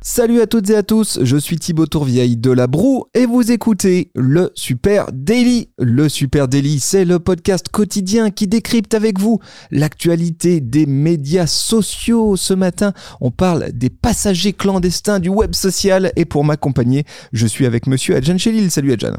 Salut 0.00 0.40
à 0.40 0.46
toutes 0.46 0.70
et 0.70 0.76
à 0.76 0.84
tous, 0.84 1.18
je 1.22 1.36
suis 1.36 1.58
Thibaut 1.58 1.86
Tourvieille 1.86 2.36
de 2.36 2.52
La 2.52 2.68
Broue 2.68 3.06
et 3.14 3.26
vous 3.26 3.50
écoutez 3.50 4.12
le 4.14 4.52
Super 4.54 5.06
Daily. 5.12 5.70
Le 5.76 6.08
Super 6.08 6.46
Daily, 6.46 6.78
c'est 6.78 7.04
le 7.04 7.18
podcast 7.18 7.66
quotidien 7.68 8.30
qui 8.30 8.46
décrypte 8.46 8.94
avec 8.94 9.18
vous 9.18 9.40
l'actualité 9.72 10.60
des 10.60 10.86
médias 10.86 11.48
sociaux. 11.48 12.36
Ce 12.36 12.54
matin, 12.54 12.92
on 13.20 13.32
parle 13.32 13.72
des 13.72 13.90
passagers 13.90 14.52
clandestins 14.52 15.18
du 15.18 15.30
web 15.30 15.52
social 15.52 16.12
et 16.14 16.24
pour 16.24 16.44
m'accompagner, 16.44 17.04
je 17.32 17.46
suis 17.48 17.66
avec 17.66 17.88
monsieur 17.88 18.14
Adjan 18.14 18.38
Chelil. 18.38 18.70
Salut 18.70 18.92
Adjan. 18.92 19.14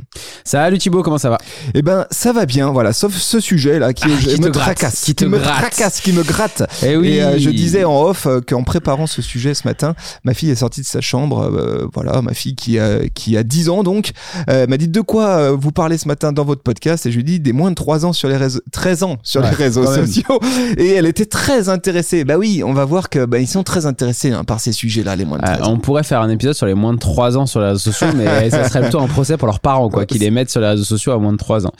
Salut 0.45 0.77
Thibaut, 0.77 1.03
comment 1.03 1.17
ça 1.17 1.29
va? 1.29 1.39
Eh 1.73 1.81
ben, 1.81 2.07
ça 2.09 2.31
va 2.31 2.45
bien, 2.45 2.71
voilà, 2.71 2.93
sauf 2.93 3.13
ce 3.15 3.41
sujet 3.41 3.79
là 3.79 3.91
qui, 3.93 4.05
Ah, 4.05 4.17
qui 4.17 4.39
me 4.39 4.49
gratte, 4.49 4.77
tracasse, 4.77 5.01
qui 5.03 5.13
te 5.13 5.25
me 5.25 5.39
gratte. 5.39 5.57
tracasse, 5.57 5.99
qui 5.99 6.13
me 6.13 6.23
gratte. 6.23 6.63
Eh 6.83 6.95
oui. 6.95 7.09
Et 7.15 7.21
euh, 7.21 7.37
je 7.37 7.49
disais 7.49 7.83
en 7.83 8.01
off 8.01 8.25
euh, 8.27 8.39
qu'en 8.39 8.63
préparant 8.63 9.07
ce 9.07 9.21
sujet 9.21 9.53
ce 9.53 9.67
matin, 9.67 9.93
ma 10.23 10.33
fille 10.33 10.49
est 10.49 10.55
sortie 10.55 10.68
de 10.77 10.85
sa 10.85 11.01
chambre. 11.01 11.41
euh, 11.41 11.87
voilà, 11.93 12.21
ma 12.21 12.33
fille 12.33 12.55
qui 12.55 12.79
a, 12.79 13.07
qui 13.13 13.35
a 13.37 13.43
10 13.43 13.69
ans 13.69 13.83
donc, 13.83 14.11
euh, 14.49 14.67
m'a 14.67 14.77
dit 14.77 14.87
de 14.87 15.01
quoi 15.01 15.25
euh, 15.27 15.57
vous 15.59 15.71
parlez 15.71 15.97
ce 15.97 16.07
matin 16.07 16.31
dans 16.31 16.45
votre 16.45 16.61
podcast? 16.61 17.05
Et 17.05 17.11
je 17.11 17.17
lui 17.17 17.23
dis 17.23 17.39
des 17.39 17.53
moins 17.53 17.69
de 17.71 17.75
3 17.75 18.05
ans 18.05 18.13
sur 18.13 18.29
les 18.29 18.37
réseaux, 18.37 18.61
13 18.71 19.03
ans 19.03 19.17
sur 19.23 19.41
les 19.41 19.49
Ouais, 19.49 19.55
réseaux 19.55 19.85
sociaux. 19.85 20.39
Et 20.77 20.87
elle 20.93 21.05
était 21.05 21.25
très 21.25 21.69
intéressée. 21.69 22.23
Bah 22.25 22.37
oui, 22.37 22.61
on 22.65 22.73
va 22.73 22.85
voir 22.85 23.09
que 23.09 23.25
bah, 23.25 23.39
ils 23.39 23.47
sont 23.47 23.63
très 23.63 23.85
intéressés 23.85 24.31
hein, 24.31 24.43
par 24.43 24.59
ces 24.59 24.71
sujets-là, 24.71 25.15
les 25.15 25.25
moins 25.25 25.37
de 25.37 25.43
Euh, 25.43 25.55
13 25.55 25.61
ans. 25.67 25.71
on 25.73 25.77
pourrait 25.79 26.03
faire 26.03 26.21
un 26.21 26.29
épisode 26.29 26.53
sur 26.53 26.65
les 26.65 26.73
moins 26.75 26.93
de 26.93 26.99
3 26.99 27.37
ans 27.37 27.45
sur 27.45 27.59
les 27.59 27.67
réseaux 27.67 27.79
sociaux, 27.91 28.07
mais 28.15 28.49
ça 28.49 28.67
serait 28.69 28.81
plutôt 28.81 28.99
un 28.99 29.07
procès 29.07 29.37
pour 29.37 29.47
leurs 29.47 29.59
parents, 29.59 29.89
quoi, 29.89 30.05
qui 30.05 30.19
les 30.19 30.29
mettent 30.31 30.49
sur 30.51 30.61
les 30.61 30.67
réseaux 30.67 30.83
sociaux 30.83 31.11
à 31.13 31.17
moins 31.17 31.31
de 31.33 31.37
3 31.37 31.65
ans. 31.65 31.73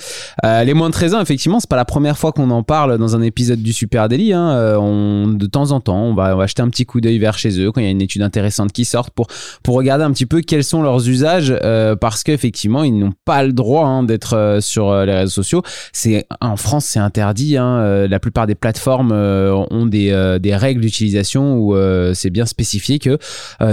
Les 0.44 0.74
moins 0.74 0.88
de 0.90 0.94
13 0.94 1.14
ans, 1.16 1.22
effectivement, 1.22 1.60
c'est 1.60 1.70
pas 1.70 1.76
la 1.76 1.86
première 1.86 2.18
fois 2.18 2.32
qu'on 2.32 2.50
en 2.52 2.64
parle 2.64 2.98
dans 2.98 3.16
un 3.16 3.22
épisode 3.22 3.62
du 3.62 3.74
Super 3.74 4.10
Daily. 4.10 4.34
Hein. 4.34 4.78
On, 4.80 5.28
de 5.28 5.46
temps 5.46 5.72
en 5.72 5.80
temps, 5.80 6.04
on 6.04 6.14
va, 6.14 6.34
on 6.36 6.38
va 6.38 6.48
jeter 6.48 6.62
un 6.62 6.70
petit 6.70 6.86
coup 6.86 7.02
d'œil 7.02 7.20
vers 7.20 7.38
chez 7.38 7.60
eux 7.60 7.72
quand 7.72 7.82
il 7.82 7.86
y 7.86 7.88
a 7.88 7.92
une 7.92 8.02
étude 8.02 8.22
intéressante 8.22 8.72
qui 8.72 8.79
sort 8.86 9.12
pour, 9.12 9.28
pour 9.64 9.76
regarder 9.76 10.04
un 10.04 10.12
petit 10.12 10.26
peu 10.26 10.42
quels 10.42 10.64
sont 10.64 10.82
leurs 10.82 11.08
usages, 11.08 11.54
euh, 11.64 11.96
parce 11.96 12.24
qu'effectivement, 12.24 12.84
ils 12.84 12.98
n'ont 12.98 13.14
pas 13.26 13.44
le 13.44 13.54
droit 13.54 13.86
hein, 13.86 14.04
d'être 14.04 14.36
euh, 14.36 14.62
sur 14.62 14.90
euh, 14.90 15.06
les 15.06 15.14
réseaux 15.14 15.32
sociaux. 15.32 15.64
C'est 15.94 16.26
en 16.42 16.56
France, 16.56 16.86
c'est 16.86 17.00
interdit. 17.00 17.58
Hein. 17.58 17.80
Euh, 17.80 18.08
La 18.08 18.20
plupart 18.20 18.48
des 18.48 18.56
plateformes 18.56 19.12
euh, 19.12 19.54
ont 19.72 19.86
des, 19.86 20.38
des 20.42 20.56
règles 20.56 20.82
d'utilisation 20.82 21.58
où 21.58 21.76
c'est 22.14 22.30
bien 22.30 22.46
spécifié 22.46 23.00
que 23.00 23.18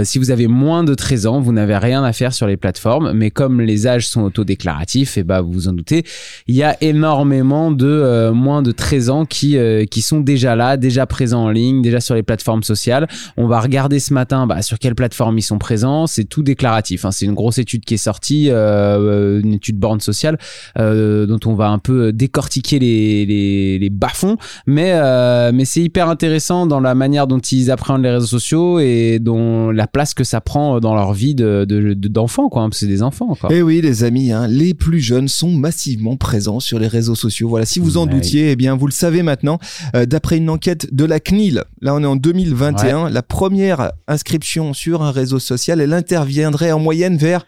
si 0.03 0.19
vous 0.19 0.31
avez 0.31 0.47
moins 0.47 0.83
de 0.83 0.93
13 0.93 1.27
ans, 1.27 1.39
vous 1.39 1.51
n'avez 1.51 1.77
rien 1.77 2.03
à 2.03 2.13
faire 2.13 2.33
sur 2.33 2.47
les 2.47 2.57
plateformes. 2.57 3.11
Mais 3.13 3.31
comme 3.31 3.61
les 3.61 3.87
âges 3.87 4.07
sont 4.07 4.21
autodéclaratifs, 4.21 5.17
et 5.17 5.23
ben 5.23 5.41
vous 5.41 5.51
vous 5.51 5.67
en 5.67 5.73
doutez, 5.73 6.03
il 6.47 6.55
y 6.55 6.63
a 6.63 6.77
énormément 6.81 7.71
de 7.71 8.31
moins 8.31 8.61
de 8.61 8.71
13 8.71 9.09
ans 9.09 9.25
qui 9.25 9.57
qui 9.89 10.01
sont 10.01 10.19
déjà 10.19 10.55
là, 10.55 10.77
déjà 10.77 11.05
présents 11.05 11.45
en 11.45 11.49
ligne, 11.49 11.81
déjà 11.81 11.99
sur 11.99 12.15
les 12.15 12.23
plateformes 12.23 12.63
sociales. 12.63 13.07
On 13.37 13.47
va 13.47 13.59
regarder 13.59 13.99
ce 13.99 14.13
matin 14.13 14.47
bah, 14.47 14.61
sur 14.61 14.79
quelle 14.79 14.95
plateforme 14.97 15.37
ils 15.37 15.41
sont 15.43 15.57
présents. 15.59 16.07
C'est 16.07 16.25
tout 16.25 16.43
déclaratif. 16.43 17.05
hein. 17.05 17.11
C'est 17.11 17.25
une 17.25 17.33
grosse 17.35 17.57
étude 17.59 17.85
qui 17.85 17.93
est 17.93 17.97
sortie, 18.11 18.47
euh, 18.49 19.39
une 19.41 19.53
étude 19.53 19.77
borne 19.79 20.01
sociale 20.01 20.37
euh, 20.77 21.25
dont 21.25 21.39
on 21.45 21.53
va 21.53 21.69
un 21.69 21.79
peu 21.79 22.11
décortiquer 22.11 22.79
les 22.79 23.25
les, 23.25 23.79
les 23.79 23.89
bas-fonds. 23.89 24.35
Mais 24.65 24.91
euh, 24.95 25.51
mais 25.53 25.63
c'est 25.65 25.81
hyper 25.81 26.09
intéressant 26.09 26.65
dans 26.65 26.79
la 26.81 26.95
manière 26.95 27.27
dont 27.27 27.39
ils 27.39 27.71
appréhendent 27.71 28.03
les 28.03 28.11
réseaux 28.11 28.25
sociaux 28.39 28.79
et 28.79 29.19
dont 29.21 29.71
la 29.71 29.87
place 29.87 30.13
que 30.13 30.23
ça 30.25 30.41
prend 30.41 30.79
dans 30.79 30.95
leur 30.95 31.13
vie 31.13 31.35
de 31.35 31.65
de- 31.67 31.93
de- 31.93 32.07
d'enfants 32.09 32.49
quoi. 32.49 32.63
hein, 32.63 32.69
parce 32.69 32.79
que 32.79 32.85
c'est 32.85 32.91
des 32.91 33.03
enfants 33.03 33.35
quoi. 33.39 33.49
Eh 33.53 33.61
oui, 33.61 33.79
les 33.81 34.03
amis, 34.03 34.31
hein, 34.31 34.47
les 34.47 34.73
plus 34.73 34.99
jeunes 34.99 35.27
sont 35.27 35.51
massivement 35.51 36.17
présents 36.17 36.59
sur 36.59 36.79
les 36.79 36.87
réseaux 36.87 37.15
sociaux. 37.15 37.47
Voilà, 37.49 37.65
si 37.65 37.79
vous 37.79 37.97
en 37.97 38.05
Ouais. 38.07 38.13
doutiez, 38.13 38.51
eh 38.51 38.55
bien, 38.55 38.75
vous 38.75 38.87
le 38.87 38.91
savez 38.93 39.21
maintenant. 39.21 39.59
D'après 39.93 40.37
une 40.37 40.49
enquête 40.49 40.93
de 40.93 41.05
la 41.05 41.19
CNIL, 41.19 41.63
là, 41.81 41.93
on 41.95 42.01
est 42.01 42.05
en 42.07 42.15
2021, 42.15 43.09
la 43.09 43.21
première 43.21 43.91
inscription 44.07 44.73
sur 44.73 44.86
un 44.95 45.11
réseau 45.11 45.39
social, 45.39 45.81
elle 45.81 45.93
interviendrait 45.93 46.71
en 46.71 46.79
moyenne 46.79 47.17
vers 47.17 47.45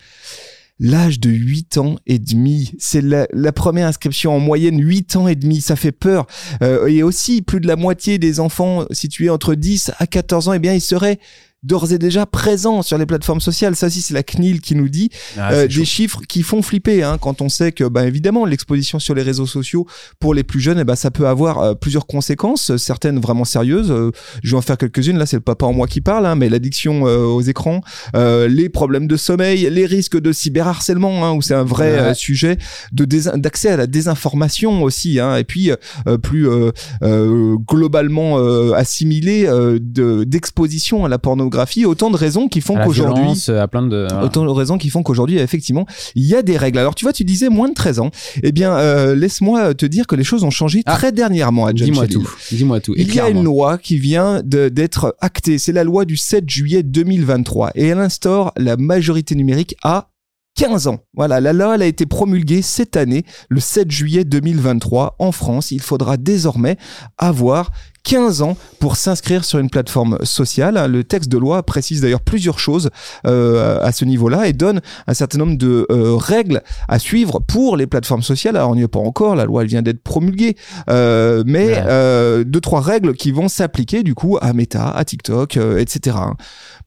l'âge 0.80 1.20
de 1.20 1.30
8 1.30 1.78
ans 1.78 1.96
et 2.08 2.20
demi. 2.20 2.72
C'est 2.80 3.02
la, 3.02 3.28
la 3.34 3.52
première 3.52 3.88
inscription 3.88 4.34
en 4.36 4.40
moyenne 4.40 4.80
8 4.82 5.16
ans 5.18 5.28
et 5.28 5.36
demi. 5.36 5.62
Ça 5.62 5.76
fait 5.76 5.92
peur. 5.92 6.26
Euh, 6.64 6.88
et 6.88 7.04
aussi, 7.04 7.42
plus 7.42 7.60
de 7.60 7.68
la 7.68 7.76
moitié 7.76 8.18
des 8.18 8.40
enfants 8.40 8.86
situés 8.92 9.30
entre 9.30 9.56
10 9.56 9.92
à 10.00 10.08
14 10.08 10.50
ans, 10.50 10.54
eh 10.54 10.60
bien, 10.60 10.74
ils 10.74 10.82
seraient 10.82 11.20
d'ores 11.64 11.92
et 11.92 11.98
déjà 11.98 12.26
présents 12.26 12.82
sur 12.82 12.98
les 12.98 13.06
plateformes 13.06 13.42
sociales. 13.42 13.76
Ça 13.76 13.88
aussi, 13.88 14.02
c'est 14.02 14.14
la 14.14 14.24
CNIL 14.24 14.62
qui 14.62 14.76
nous 14.76 14.90
dit. 14.90 15.10
Ah, 15.38 15.52
Euh, 15.54 15.68
des 15.68 15.86
chiffres 15.86 16.22
qui 16.28 16.42
font 16.44 16.62
flipper 16.62 17.04
hein, 17.04 17.18
quand 17.20 17.42
on 17.42 17.50
sait 17.50 17.72
que 17.72 17.84
bah, 17.84 18.06
évidemment 18.06 18.46
l'exposition 18.46 19.00
sur 19.00 19.14
les 19.16 19.24
réseaux 19.24 19.46
sociaux 19.46 19.86
pour 20.20 20.34
les 20.34 20.44
plus 20.44 20.60
jeunes 20.60 20.80
eh 20.80 20.84
ben, 20.84 20.96
ça 20.96 21.12
peut 21.12 21.28
avoir 21.28 21.60
euh, 21.60 21.74
plusieurs 21.74 22.06
conséquences 22.08 22.76
certaines 22.78 23.20
vraiment 23.20 23.46
sérieuses 23.46 23.92
Euh, 23.92 24.12
je 24.44 24.52
vais 24.52 24.58
en 24.58 24.62
faire 24.62 24.78
quelques-unes 24.78 25.18
là 25.18 25.26
c'est 25.26 25.38
le 25.38 25.42
papa 25.42 25.66
en 25.66 25.74
moi 25.74 25.88
qui 25.88 26.02
parle 26.02 26.26
hein, 26.26 26.36
mais 26.36 26.50
l'addiction 26.50 27.08
euh, 27.08 27.26
aux 27.26 27.42
écrans 27.42 27.82
euh, 28.16 28.48
les 28.48 28.70
problèmes 28.70 29.08
de 29.08 29.18
sommeil 29.18 29.68
les 29.72 29.86
risques 29.86 30.20
de 30.20 30.32
cyberharcèlement 30.32 31.26
hein, 31.26 31.32
où 31.34 31.42
c'est 31.42 31.56
un 31.56 31.64
vrai 31.64 31.90
Ouais. 32.00 32.14
sujet 32.14 32.58
de 32.92 33.06
d'accès 33.38 33.70
à 33.70 33.78
la 33.78 33.88
désinformation 33.88 34.84
aussi 34.84 35.20
hein, 35.20 35.36
et 35.38 35.44
puis 35.44 35.72
euh, 35.72 36.18
plus 36.18 36.48
euh, 36.48 36.72
euh, 37.04 37.56
globalement 37.68 38.38
assimilé 38.74 39.46
euh, 39.48 39.80
de- 39.82 40.24
d'exposition 40.24 41.06
à 41.06 41.10
la 41.10 41.18
pornographie 41.18 41.49
autant 41.86 42.10
de 42.12 42.18
raisons 42.18 42.48
qui 42.48 42.62
font 42.62 42.76
qu'aujourd'hui 42.76 43.24
violence, 43.24 43.50
à 43.50 43.68
plein 43.68 43.82
de 43.84 44.08
voilà. 44.10 44.26
Autant 44.26 44.44
de 44.46 44.50
raisons 44.50 44.78
qui 44.78 44.90
font 44.90 45.04
qu'aujourd'hui, 45.04 45.38
effectivement, 45.38 45.86
il 46.16 46.26
y 46.26 46.36
a 46.36 46.42
des 46.42 46.58
règles. 46.58 46.80
Alors, 46.80 46.96
tu 46.96 47.06
vois, 47.06 47.14
tu 47.14 47.24
disais 47.24 47.50
moins 47.50 47.70
de 47.70 47.74
13 47.74 48.00
ans. 48.00 48.12
Eh 48.44 48.52
bien, 48.52 48.74
euh, 48.78 49.16
laisse-moi 49.16 49.74
te 49.74 49.86
dire 49.86 50.08
que 50.08 50.16
les 50.16 50.24
choses 50.24 50.44
ont 50.44 50.50
changé 50.52 50.84
Ah. 50.86 50.96
très 50.96 51.12
dernièrement 51.12 51.72
Dis-moi 51.72 52.08
tout. 52.08 52.30
Dis-moi 52.52 52.80
tout. 52.80 52.94
Et 52.96 53.02
Il 53.02 53.14
y 53.14 53.20
a 53.20 53.30
une 53.30 53.44
loi 53.44 53.78
qui 53.78 53.98
vient 53.98 54.42
d'être 54.44 55.16
actée. 55.22 55.58
C'est 55.58 55.74
la 55.74 55.84
loi 55.84 56.06
du 56.06 56.18
7 56.18 56.50
juillet 56.50 56.84
2023. 56.84 57.72
Et 57.76 57.88
elle 57.88 58.00
instaure 58.00 58.52
la 58.58 58.78
majorité 58.78 59.36
numérique 59.36 59.76
à 59.84 60.10
15 60.56 60.88
ans. 60.88 61.00
Voilà, 61.14 61.40
la 61.40 61.54
loi 61.54 61.76
elle 61.76 61.84
a 61.84 61.86
été 61.86 62.06
promulguée 62.06 62.62
cette 62.62 62.98
année, 62.98 63.24
le 63.50 63.60
7 63.62 63.90
juillet 63.92 64.26
2023, 64.26 65.16
en 65.20 65.32
France. 65.32 65.72
Il 65.72 65.80
faudra 65.82 66.18
désormais 66.18 66.76
avoir 67.18 67.72
15 68.04 68.42
ans 68.42 68.58
pour 68.80 68.96
s'inscrire 68.96 69.44
sur 69.46 69.60
une 69.60 69.70
plateforme 69.70 70.18
sociale. 70.24 70.90
Le 70.92 71.04
texte 71.04 71.30
de 71.30 71.38
loi 71.38 71.64
précise 71.64 72.02
d'ailleurs 72.02 72.22
plusieurs 72.22 72.60
choses 72.60 72.90
euh, 73.28 73.80
à 73.82 73.92
ce 73.92 74.06
niveau-là 74.06 74.48
et 74.48 74.54
donne 74.54 74.82
un 75.08 75.14
certain 75.14 75.38
nombre 75.40 75.58
de 75.58 75.86
euh, 75.92 76.16
règles 76.16 76.62
à 76.88 77.00
suivre 77.00 77.40
pour 77.40 77.78
les 77.78 77.88
plateformes 77.88 78.24
sociales. 78.24 78.56
Alors 78.58 78.72
on 78.72 78.76
n'y 78.76 78.84
est 78.84 78.88
pas 78.88 79.00
encore, 79.00 79.36
la 79.36 79.46
loi 79.46 79.62
elle 79.64 79.68
vient 79.68 79.82
d'être 79.82 80.02
promulguée, 80.04 80.56
euh, 80.90 81.44
mais 81.46 81.68
Ouais. 81.70 81.84
euh, 81.88 82.44
deux 82.44 82.62
trois 82.62 82.82
règles 82.82 83.14
qui 83.16 83.32
vont 83.32 83.48
s'appliquer 83.48 84.04
du 84.04 84.16
coup 84.16 84.38
à 84.42 84.54
Meta, 84.54 84.90
à 84.90 85.04
TikTok, 85.06 85.58
euh, 85.58 85.78
etc. 85.78 86.18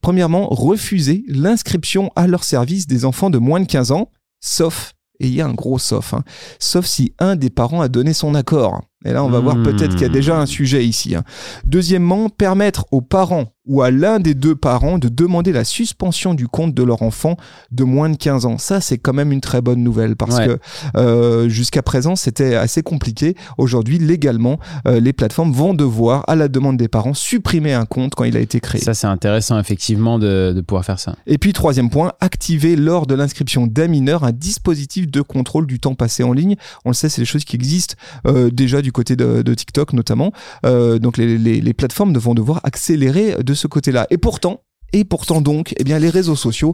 Premièrement, 0.01 0.47
refuser 0.49 1.23
l'inscription 1.27 2.11
à 2.15 2.27
leur 2.27 2.43
service 2.43 2.87
des 2.87 3.05
enfants 3.05 3.29
de 3.29 3.37
moins 3.37 3.59
de 3.59 3.65
15 3.65 3.91
ans, 3.91 4.09
sauf 4.41 4.93
et 5.19 5.27
il 5.27 5.33
y 5.35 5.41
a 5.41 5.45
un 5.45 5.53
gros 5.53 5.77
sauf, 5.79 6.13
hein, 6.15 6.23
sauf 6.59 6.85
si 6.85 7.13
un 7.19 7.35
des 7.35 7.49
parents 7.51 7.81
a 7.81 7.87
donné 7.87 8.13
son 8.13 8.33
accord. 8.35 8.81
Et 9.05 9.11
là, 9.11 9.23
on 9.23 9.29
va 9.29 9.39
voir 9.39 9.55
Hmm. 9.57 9.63
peut-être 9.63 9.91
qu'il 9.93 10.01
y 10.03 10.05
a 10.05 10.09
déjà 10.09 10.37
un 10.39 10.45
sujet 10.45 10.85
ici. 10.85 11.15
hein. 11.15 11.23
Deuxièmement, 11.65 12.29
permettre 12.29 12.85
aux 12.91 13.01
parents 13.01 13.53
ou 13.65 13.81
à 13.81 13.91
l'un 13.91 14.19
des 14.19 14.33
deux 14.33 14.55
parents 14.55 14.97
de 14.99 15.07
demander 15.07 15.51
la 15.53 15.63
suspension 15.63 16.33
du 16.33 16.47
compte 16.47 16.73
de 16.73 16.83
leur 16.83 17.01
enfant 17.01 17.37
de 17.71 17.83
moins 17.85 18.09
de 18.09 18.17
15 18.17 18.45
ans. 18.45 18.57
Ça, 18.57 18.81
c'est 18.81 18.97
quand 18.97 19.13
même 19.13 19.31
une 19.31 19.39
très 19.41 19.61
bonne 19.61 19.81
nouvelle 19.83 20.15
parce 20.17 20.37
Ouais. 20.37 20.47
que 20.47 20.57
euh, 20.97 21.47
jusqu'à 21.47 21.81
présent, 21.81 22.15
c'était 22.15 22.55
assez 22.55 22.81
compliqué. 22.83 23.35
Aujourd'hui, 23.57 23.99
légalement, 23.99 24.59
euh, 24.87 24.99
les 24.99 25.13
plateformes 25.13 25.51
vont 25.53 25.73
devoir, 25.73 26.23
à 26.27 26.35
la 26.35 26.47
demande 26.49 26.75
des 26.77 26.87
parents, 26.89 27.13
supprimer 27.13 27.73
un 27.73 27.85
compte 27.85 28.15
quand 28.15 28.23
il 28.25 28.35
a 28.35 28.39
été 28.41 28.59
créé. 28.59 28.81
Ça, 28.81 28.93
c'est 28.93 29.07
intéressant, 29.07 29.57
effectivement, 29.59 30.19
de, 30.19 30.51
de 30.55 30.61
pouvoir 30.61 30.83
faire 30.83 30.99
ça. 30.99 31.15
Et 31.27 31.37
puis 31.37 31.53
troisième 31.53 31.89
point, 31.89 32.11
activer 32.19 32.75
lors 32.75 33.07
de 33.07 33.15
l'inscription 33.15 33.67
d'un 33.67 33.87
mineur 33.87 34.23
un 34.23 34.31
dispositif 34.31 35.09
de 35.09 35.21
contrôle 35.21 35.67
du 35.67 35.79
temps 35.79 35.95
passé 35.95 36.23
en 36.23 36.33
ligne. 36.33 36.55
On 36.85 36.89
le 36.89 36.95
sait, 36.95 37.07
c'est 37.09 37.21
des 37.21 37.25
choses 37.25 37.45
qui 37.45 37.55
existent 37.55 37.95
euh, 38.27 38.49
déjà 38.49 38.81
du 38.81 38.91
côté 38.91 39.15
de, 39.15 39.41
de 39.41 39.53
TikTok 39.53 39.93
notamment. 39.93 40.31
Euh, 40.65 40.99
donc 40.99 41.17
les, 41.17 41.37
les, 41.37 41.61
les 41.61 41.73
plateformes 41.73 42.17
vont 42.17 42.33
devoir 42.33 42.59
accélérer 42.63 43.35
de 43.43 43.52
ce 43.53 43.67
côté-là. 43.67 44.07
Et 44.09 44.17
pourtant, 44.17 44.63
Et 44.93 45.03
pourtant 45.03 45.41
donc, 45.41 45.73
eh 45.77 45.83
bien, 45.83 45.99
les 45.99 46.09
réseaux 46.09 46.35
sociaux 46.35 46.73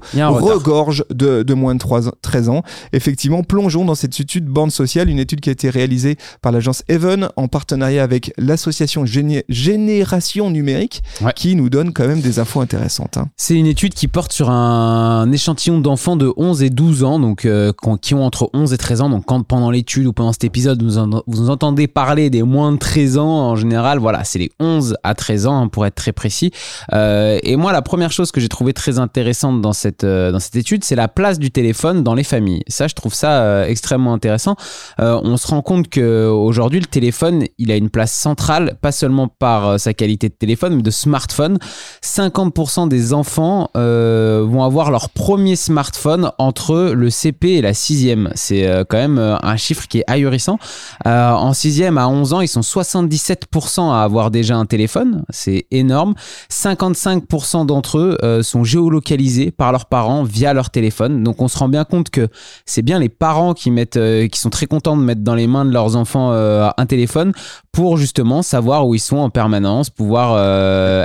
regorgent 0.53 1.05
de, 1.09 1.43
de 1.43 1.53
moins 1.53 1.73
de 1.73 1.79
3 1.79 2.11
13 2.21 2.49
ans. 2.49 2.63
Effectivement, 2.93 3.43
plongeons 3.43 3.85
dans 3.85 3.95
cette 3.95 4.19
étude 4.19 4.45
bande 4.45 4.71
sociale, 4.71 5.09
une 5.09 5.19
étude 5.19 5.39
qui 5.41 5.49
a 5.49 5.51
été 5.53 5.69
réalisée 5.69 6.17
par 6.41 6.51
l'agence 6.51 6.83
Even 6.89 7.29
en 7.35 7.47
partenariat 7.47 8.03
avec 8.03 8.33
l'association 8.37 9.05
Géné- 9.05 9.43
Génération 9.49 10.49
Numérique, 10.51 11.01
Ouais. 11.21 11.31
qui 11.35 11.55
nous 11.55 11.69
donne 11.69 11.93
quand 11.93 12.07
même 12.07 12.21
des 12.21 12.39
infos 12.39 12.61
intéressantes. 12.61 13.17
hein. 13.17 13.29
C'est 13.37 13.55
une 13.55 13.65
étude 13.65 13.93
qui 13.93 14.07
porte 14.07 14.31
sur 14.33 14.49
un 14.49 15.31
échantillon 15.31 15.79
d'enfants 15.79 16.15
de 16.15 16.31
11 16.37 16.61
et 16.63 16.69
12 16.69 17.03
ans, 17.03 17.19
donc 17.19 17.45
euh, 17.45 17.71
qui 18.01 18.13
ont 18.13 18.23
entre 18.25 18.49
11 18.53 18.73
et 18.73 18.77
13 18.77 19.01
ans. 19.01 19.09
Donc 19.09 19.25
quand 19.25 19.41
pendant 19.43 19.71
l'étude 19.71 20.05
ou 20.07 20.13
pendant 20.13 20.33
cet 20.33 20.43
épisode 20.43 20.81
vous, 20.83 20.97
en- 20.97 21.23
vous 21.27 21.49
entendez 21.49 21.87
parler 21.87 22.29
des 22.29 22.43
moins 22.43 22.71
de 22.73 22.77
13 22.77 23.17
ans, 23.17 23.49
en 23.51 23.55
général, 23.55 23.99
voilà, 23.99 24.23
c'est 24.23 24.39
les 24.39 24.51
11 24.59 24.95
à 25.03 25.13
13 25.15 25.47
ans 25.47 25.61
hein, 25.63 25.67
pour 25.67 25.85
être 25.85 25.95
très 25.95 26.11
précis. 26.11 26.51
Euh, 26.93 27.39
et 27.43 27.55
moi, 27.55 27.71
la 27.71 27.81
première 27.81 28.08
chose 28.11 28.31
que 28.31 28.39
j'ai 28.39 28.49
trouvé 28.49 28.73
très 28.73 28.99
intéressante 28.99 29.61
dans 29.61 29.73
cette, 29.73 30.03
euh, 30.03 30.31
dans 30.31 30.39
cette 30.39 30.55
étude, 30.55 30.83
c'est 30.83 30.95
la 30.95 31.07
place 31.07 31.39
du 31.39 31.51
téléphone 31.51 32.03
dans 32.03 32.13
les 32.13 32.23
familles. 32.23 32.63
Ça, 32.67 32.87
je 32.87 32.95
trouve 32.95 33.13
ça 33.13 33.41
euh, 33.41 33.65
extrêmement 33.65 34.13
intéressant. 34.13 34.55
Euh, 34.99 35.19
on 35.23 35.37
se 35.37 35.47
rend 35.47 35.61
compte 35.61 35.89
que 35.89 36.27
aujourd'hui, 36.27 36.79
le 36.79 36.85
téléphone, 36.85 37.45
il 37.57 37.71
a 37.71 37.75
une 37.75 37.89
place 37.89 38.11
centrale, 38.11 38.77
pas 38.81 38.91
seulement 38.91 39.27
par 39.27 39.79
sa 39.79 39.93
qualité 39.93 40.29
de 40.29 40.33
téléphone, 40.33 40.75
mais 40.75 40.81
de 40.81 40.91
smartphone. 40.91 41.57
50% 42.03 42.87
des 42.87 43.13
enfants 43.13 43.69
vont 43.75 44.63
avoir 44.63 44.91
leur 44.91 45.09
premier 45.09 45.55
smartphone 45.55 46.31
entre 46.37 46.91
le 46.93 47.09
CP 47.09 47.55
et 47.55 47.61
la 47.61 47.73
sixième. 47.73 48.29
C'est 48.35 48.67
quand 48.89 48.97
même 48.97 49.19
un 49.19 49.57
chiffre 49.57 49.87
qui 49.87 49.99
est 49.99 50.03
ahurissant. 50.07 50.59
en 51.05 51.53
sixième 51.53 51.97
à 51.97 52.07
11 52.07 52.33
ans, 52.33 52.41
ils 52.41 52.47
sont 52.47 52.61
77% 52.61 53.91
à 53.91 54.03
avoir 54.03 54.31
déjà 54.31 54.55
un 54.55 54.65
téléphone. 54.65 55.23
C'est 55.29 55.65
énorme. 55.71 56.15
55% 56.51 57.65
d'entre 57.65 57.97
eux 57.97 57.98
euh, 57.99 58.43
sont 58.43 58.63
géolocalisés 58.63 59.51
par 59.51 59.71
leurs 59.71 59.85
parents 59.85 60.23
via 60.23 60.53
leur 60.53 60.69
téléphone. 60.69 61.23
Donc 61.23 61.41
on 61.41 61.47
se 61.47 61.57
rend 61.57 61.69
bien 61.69 61.83
compte 61.83 62.09
que 62.09 62.27
c'est 62.65 62.81
bien 62.81 62.99
les 62.99 63.09
parents 63.09 63.53
qui 63.53 63.71
mettent, 63.71 63.97
euh, 63.97 64.27
qui 64.27 64.39
sont 64.39 64.49
très 64.49 64.65
contents 64.65 64.97
de 64.97 65.03
mettre 65.03 65.21
dans 65.21 65.35
les 65.35 65.47
mains 65.47 65.65
de 65.65 65.71
leurs 65.71 65.95
enfants 65.95 66.31
euh, 66.31 66.69
un 66.77 66.85
téléphone 66.85 67.31
pour 67.71 67.97
justement 67.97 68.41
savoir 68.41 68.87
où 68.87 68.95
ils 68.95 68.99
sont 68.99 69.17
en 69.17 69.29
permanence, 69.29 69.89
pouvoir 69.89 70.29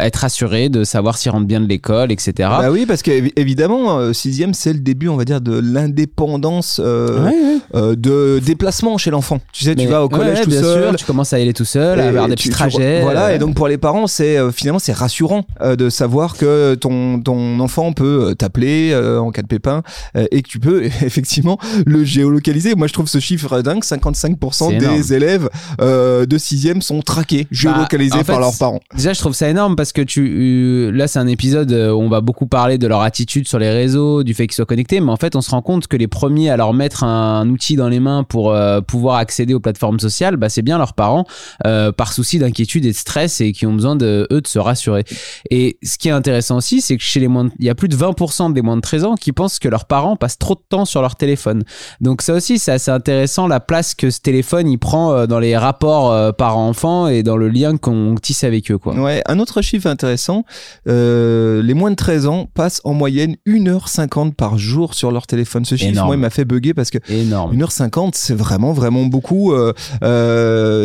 être 0.02 0.25
assurés 0.25 0.69
de 0.69 0.82
savoir 0.82 1.19
s'ils 1.19 1.31
rentrent 1.31 1.46
bien 1.46 1.61
de 1.61 1.67
l'école, 1.67 2.11
etc. 2.11 2.32
Bah 2.38 2.70
oui, 2.70 2.87
parce 2.87 3.02
qu'évidemment, 3.02 4.12
sixième, 4.12 4.55
c'est 4.55 4.73
le 4.73 4.81
début, 4.81 5.08
on 5.08 5.17
va 5.17 5.25
dire, 5.25 5.40
de 5.40 5.52
l'indépendance 5.52 6.81
de 6.81 8.38
déplacement 8.40 8.99
chez 8.99 9.11
l'enfant. 9.11 9.40
Tu 9.52 9.64
sais, 9.64 9.75
tu 9.75 9.87
vas 9.87 10.02
au 10.02 10.08
collège 10.08 10.40
tout 10.40 10.50
seul. 10.50 10.97
tu 10.97 11.05
commences 11.05 11.32
à 11.32 11.38
y 11.38 11.43
aller 11.43 11.52
tout 11.52 11.64
seul, 11.64 12.00
à 12.00 12.08
avoir 12.08 12.29
des 12.29 12.35
petits 12.35 12.50
trajets. 12.50 13.02
voilà, 13.02 13.35
et 13.35 13.38
donc 13.38 13.55
pour 13.55 13.69
les 13.69 13.79
parents, 13.79 14.06
c'est 14.06 14.38
finalement 14.50 14.79
c'est 14.79 14.94
rassurant 14.94 15.44
de 15.62 15.90
savoir 15.90 16.37
que 16.37 16.75
ton, 16.84 17.19
ton 17.19 17.60
enfant 17.60 17.94
peut 17.94 18.28
euh, 18.28 18.34
t'appeler 18.34 18.90
euh, 18.92 19.19
en 19.19 19.31
cas 19.31 19.40
de 19.40 19.46
pépin 19.46 19.82
euh, 20.16 20.26
et 20.31 20.42
que 20.42 20.48
tu 20.48 20.60
peux 20.60 20.84
effectivement 21.02 21.58
le 21.86 22.04
géolocaliser. 22.04 22.75
Moi, 22.75 22.88
je 22.88 22.92
trouve 22.92 23.08
ce 23.08 23.20
chiffre 23.20 23.62
dingue. 23.62 23.82
55% 23.82 24.78
des 24.78 25.14
élèves 25.14 25.48
de 25.81 26.38
6 26.38 26.81
sont 26.81 27.00
traqués, 27.00 27.44
bah, 27.44 27.48
géolocalisés 27.50 28.25
par 28.25 28.40
leurs 28.40 28.56
parents. 28.56 28.81
Déjà, 28.94 29.12
je 29.12 29.20
trouve 29.20 29.32
ça 29.32 29.48
énorme 29.48 29.76
parce 29.76 29.92
que 29.92 30.02
tu, 30.02 30.90
là, 30.92 31.08
c'est 31.08 31.19
un 31.19 31.26
épisode 31.26 31.72
où 31.72 32.00
on 32.00 32.08
va 32.08 32.20
beaucoup 32.20 32.46
parler 32.46 32.78
de 32.78 32.87
leur 32.87 33.00
attitude 33.00 33.48
sur 33.48 33.58
les 33.58 33.70
réseaux, 33.70 34.22
du 34.22 34.34
fait 34.34 34.46
qu'ils 34.46 34.54
soient 34.54 34.66
connectés, 34.66 35.00
mais 35.00 35.10
en 35.10 35.16
fait, 35.16 35.37
on 35.37 35.40
se 35.40 35.50
rend 35.50 35.62
compte 35.62 35.87
que 35.87 35.96
les 35.96 36.08
premiers 36.08 36.50
à 36.50 36.56
leur 36.56 36.72
mettre 36.75 37.04
un, 37.04 37.48
outil 37.48 37.76
dans 37.76 37.88
les 37.88 38.00
mains 38.00 38.25
pour 38.25 38.54
pouvoir 38.87 39.16
accéder 39.16 39.54
aux 39.54 39.60
plateformes 39.60 40.00
sociales, 40.00 40.37
bah, 40.37 40.48
c'est 40.48 40.62
bien 40.62 40.78
leurs 40.78 40.94
parents, 40.94 41.25
par 41.62 42.12
souci 42.12 42.38
d'inquiétude 42.38 42.84
et 42.84 42.90
de 42.90 42.96
stress 42.96 43.40
et 43.40 43.52
qui 43.52 43.66
ont 43.66 43.72
besoin 43.72 43.96
de 43.96 44.26
eux 44.30 44.40
de 44.40 44.46
se 44.46 44.58
rassurer. 44.58 45.04
Et 45.50 45.78
ce 45.82 45.98
qui 45.98 46.08
est 46.08 46.12
intéressant 46.12 46.56
aussi, 46.56 46.74
c'est 46.81 46.97
que 46.97 47.03
chez 47.03 47.21
les 47.21 47.29
moins 47.29 47.44
il 47.59 47.65
y 47.65 47.71
a 47.71 47.75
plus 47.75 47.88
de 47.88 47.97
20% 47.97 48.53
des 48.53 48.62
moins 48.62 48.76
de 48.76 48.81
13 48.81 49.05
ans 49.05 49.15
qui 49.15 49.32
pensent 49.32 49.59
que 49.59 49.69
leurs 49.69 49.85
parents 49.85 50.17
passent 50.17 50.38
trop 50.38 50.55
de 50.55 50.61
temps 50.69 50.85
sur 50.85 51.03
leur 51.03 51.17
téléphone. 51.17 51.65
Donc 52.00 52.23
ça 52.23 52.35
aussi, 52.35 52.59
c'est 52.59 52.73
assez 52.73 52.91
intéressant 52.91 53.47
la 53.47 53.61
place 53.61 53.94
que 53.94 54.11
ce 54.11 54.21
téléphone 54.21 54.69
il 54.69 54.79
prend 54.79 55.12
euh, 55.12 55.26
dans 55.26 55.38
les 55.38 55.56
rapports 55.56 56.12
euh, 56.12 56.32
parents-enfants 56.32 57.09
et 57.09 57.23
dans 57.23 57.37
le 57.37 57.49
lien 57.49 57.76
qu'on 57.76 58.15
tisse 58.21 58.44
avec 58.44 58.71
eux. 58.71 58.79
Quoi. 58.79 58.94
Ouais, 58.94 59.23
un 59.26 59.38
autre 59.38 59.62
chiffre 59.62 59.87
intéressant, 59.87 60.44
euh, 60.88 61.62
les 61.62 61.75
moins 61.75 61.91
de 61.91 61.97
13 61.97 62.26
ans 62.26 62.49
passent 62.55 62.81
en 62.85 62.94
moyenne 62.94 63.37
1h50 63.47 64.35
par 64.35 64.59
jour 64.59 64.94
sur 64.94 65.11
leur 65.11 65.26
téléphone. 65.26 65.65
Ce 65.65 65.76
chiffre, 65.76 66.05
moi, 66.05 66.15
il 66.15 66.21
m'a 66.21 66.31
fait 66.31 66.44
bugger 66.44 66.75
parce 66.75 66.91
que 66.91 66.99
Énorme. 67.09 67.56
1h50, 67.56 68.11
c'est 68.15 68.35
vraiment, 68.35 68.73
vraiment 68.73 69.05
beaucoup. 69.06 69.55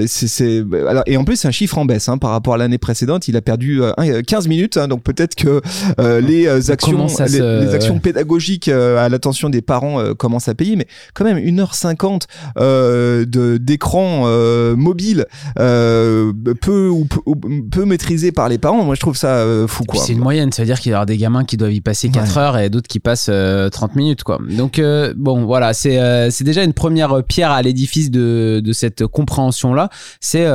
c'est, 0.07 0.63
alors, 0.87 1.03
et 1.05 1.17
en 1.17 1.23
plus, 1.23 1.37
c'est 1.37 1.47
un 1.47 1.51
chiffre 1.51 1.77
en 1.77 1.85
baisse 1.85 2.09
hein, 2.09 2.17
par 2.17 2.31
rapport 2.31 2.53
à 2.53 2.57
l'année 2.57 2.77
précédente. 2.77 3.27
Il 3.27 3.37
a 3.37 3.41
perdu 3.41 3.81
15 4.27 4.47
minutes, 4.47 4.77
hein, 4.77 4.87
donc 4.87 5.03
peut-être 5.03 5.35
que 5.35 5.61
euh, 5.99 6.21
les 6.21 6.47
euh, 6.47 6.59
actions, 6.69 7.07
les, 7.27 7.73
actions 7.73 7.99
pédagogiques 7.99 8.67
euh, 8.67 9.03
à 9.03 9.09
l'attention 9.09 9.49
des 9.49 9.61
parents 9.61 10.13
commencent 10.15 10.47
à 10.47 10.55
payer, 10.55 10.75
mais 10.75 10.87
quand 11.13 11.23
même 11.23 11.37
1h50 11.37 12.23
de 12.57 13.57
d'écran 13.57 14.27
mobile 14.75 15.25
peu 15.55 16.89
ou 16.89 17.05
peu, 17.05 17.85
maîtrisé 17.85 18.31
par 18.31 18.49
les 18.49 18.57
parents, 18.57 18.83
moi 18.83 18.95
je 18.95 18.99
trouve 18.99 19.17
ça 19.17 19.45
fou 19.67 19.83
quoi. 19.83 20.01
C'est 20.03 20.13
une 20.13 20.19
moyenne, 20.19 20.51
ça 20.51 20.61
veut 20.61 20.67
dire 20.67 20.79
qu'il 20.79 20.91
y 20.91 20.95
aura 20.95 21.05
des 21.05 21.17
gamins 21.17 21.43
qui 21.43 21.57
doivent 21.57 21.73
y 21.73 21.81
passer 21.81 22.09
4 22.09 22.37
heures 22.37 22.57
et 22.57 22.69
d'autres 22.69 22.87
qui 22.87 22.99
passent 22.99 23.31
30 23.71 23.95
minutes 23.95 24.23
quoi. 24.23 24.39
Donc 24.49 24.81
bon 25.15 25.45
voilà, 25.45 25.73
c'est 25.73 26.29
c'est 26.31 26.43
déjà 26.43 26.63
une 26.63 26.73
première 26.73 27.23
pierre 27.23 27.51
à 27.51 27.61
l'édifice 27.61 28.11
de, 28.11 28.61
de 28.63 28.73
cette 28.73 29.05
compréhension 29.07 29.73
là, 29.73 29.89
c'est 30.19 30.47